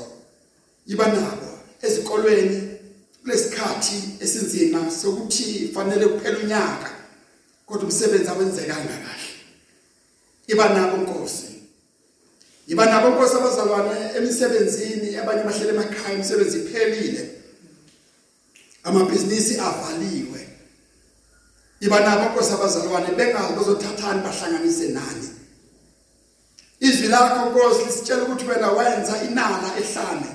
yiba 0.87 1.07
nabo 1.07 1.49
ezikolweni 1.81 2.59
kulesikhathi 3.21 3.97
esinzima 4.19 4.91
sokuthi 4.91 5.71
fanele 5.73 6.05
kuphela 6.07 6.39
unyaka 6.39 6.91
kodwa 7.65 7.83
umsebenzi 7.83 8.29
awenzekanga 8.29 8.97
kahle. 9.05 9.31
Iba 10.47 10.69
nabo 10.69 10.97
Nkosi. 10.97 11.46
Iba 12.67 12.85
nabo 12.85 13.09
Nkosi 13.09 13.35
abazalwane 13.35 14.17
emisebenzini 14.17 15.17
abanye 15.17 15.43
bahlele 15.43 15.69
emakhaya 15.69 16.15
imisebenzi 16.15 16.57
iphelile. 16.57 17.23
Amabhizinisi 18.83 19.59
avaliwe. 19.59 20.47
Iba 21.79 21.99
nabo 21.99 22.29
Nkosi 22.29 22.53
abazalwane 22.53 23.15
bengazi 23.15 23.53
bazothathani 23.53 24.21
bahlanganise 24.21 24.87
nani. 24.87 25.29
Izwi 26.79 27.07
lakho 27.07 27.49
Nkosi 27.49 27.85
lisitshela 27.85 28.23
ukuthi 28.23 28.45
wena 28.45 28.71
wenza 28.71 29.23
inala 29.23 29.69
ehlane. 29.79 30.31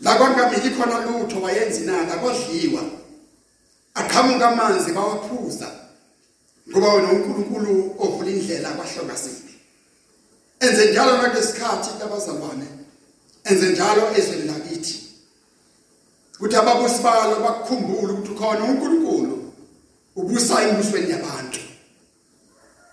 La 0.00 0.14
kwangamili 0.16 0.70
khona 0.70 1.06
lutho 1.06 1.40
wayenza 1.42 1.80
inala 1.80 2.16
kodliwa 2.16 2.82
aqhamuka 3.94 4.48
amanzi 4.48 4.92
bawaphuza. 4.92 5.70
Ngoba 6.70 6.94
wena 6.94 7.12
uNkulunkulu 7.12 7.94
ovula 7.98 8.30
indlela 8.30 8.70
kwahlongasini 8.70 9.41
enze 10.62 10.90
njalo 10.90 11.22
nakulesikhathi 11.22 11.90
abazalwane 12.04 12.66
enze 13.44 13.68
njalo 13.68 14.02
ezweni 14.18 14.46
lakithi. 14.50 14.96
Ukuthi 16.36 16.56
ababusi 16.56 17.02
balo 17.02 17.34
bakukhumbule 17.44 18.12
ukuthi 18.12 18.34
khona 18.38 18.64
uNkulunkulu 18.64 19.52
ubusa 20.16 20.62
embusweni 20.62 21.10
yabantu. 21.10 21.60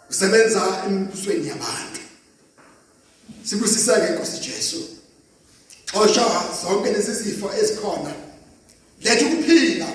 Usebenza 0.09 0.61
embusweni 0.85 1.47
yabantu. 1.47 2.01
Sibusiseke 3.43 4.13
Nkosi 4.13 4.37
Jesu. 4.41 4.79
Xosha 5.91 6.25
zonke 6.61 6.91
lezi 6.91 7.13
zifo 7.13 7.51
ezikhona. 7.59 8.13
Lethe 9.01 9.25
ukuphila. 9.25 9.87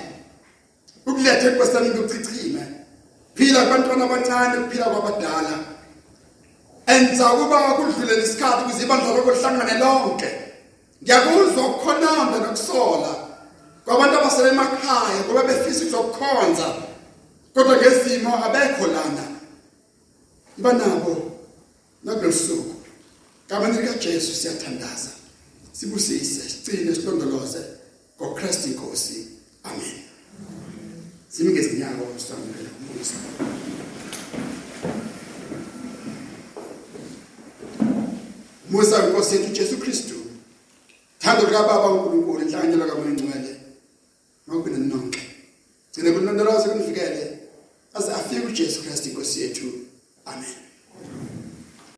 Ukulethe 1.05 1.49
kwesami 1.51 1.89
ngokuchichime 1.89 2.63
phila 3.35 3.63
kubantwana 3.63 4.05
abancane 4.05 4.63
kuphila 4.63 4.85
kwabadala. 4.85 5.74
Enza 6.87 7.25
kuba 7.29 7.73
kudlule 7.73 8.15
lesikhathi 8.15 8.63
ukuze 8.63 8.83
ibandla 8.83 9.15
lokho 9.15 9.31
lihlangane 9.31 9.79
lonke. 9.79 10.29
Ngiyakuzwa 11.03 11.67
ukukhononda 11.67 12.37
nokusola 12.39 13.11
kwabantu 13.85 14.17
abasele 14.17 14.49
emakhaya 14.49 15.19
ngoba 15.25 15.43
befisa 15.43 15.81
ukuzokukhonza 15.83 16.67
kodwa 17.53 17.77
ngezimo 17.77 18.31
abekho 18.45 18.87
lana. 18.87 19.25
Iba 20.57 20.73
nabo 20.73 21.31
nakulosuku 22.03 22.75
kamani 23.47 23.81
lika 23.81 23.93
Jesu 23.93 24.33
siyathandaza. 24.35 25.09
Sibusise 25.71 26.49
sigcine 26.49 26.95
silondoloze 26.95 27.61
ngoKristu 28.17 28.67
inkosi. 28.67 29.27
Amen. 29.63 30.01
Simike 31.29 31.59
izinyawo 31.59 32.07
sisamukela 32.17 32.69
uMusa 32.79 33.15
Musa 38.75 39.07
inkosi 39.07 39.35
yethu 39.35 39.53
Jesu 39.53 39.77
Kristu. 39.77 40.15
Thando 41.19 41.47
lika 41.47 41.63
baba 41.63 41.89
uNkulunkulu 41.89 42.41
inhlanganyelo 42.41 42.85
kaMoya 42.85 43.11
Ngcwele 43.11 43.55
nokubina 44.47 44.77
nonke 44.77 45.21
gcina 45.91 46.11
kulondoloze 46.11 46.69
kunifikele 46.69 47.39
aze 47.93 48.11
afike 48.11 48.45
uJesu 48.47 48.83
Kristu 48.83 49.09
inkosi 49.09 49.41
yethu. 49.41 49.67
Amen. 50.25 50.55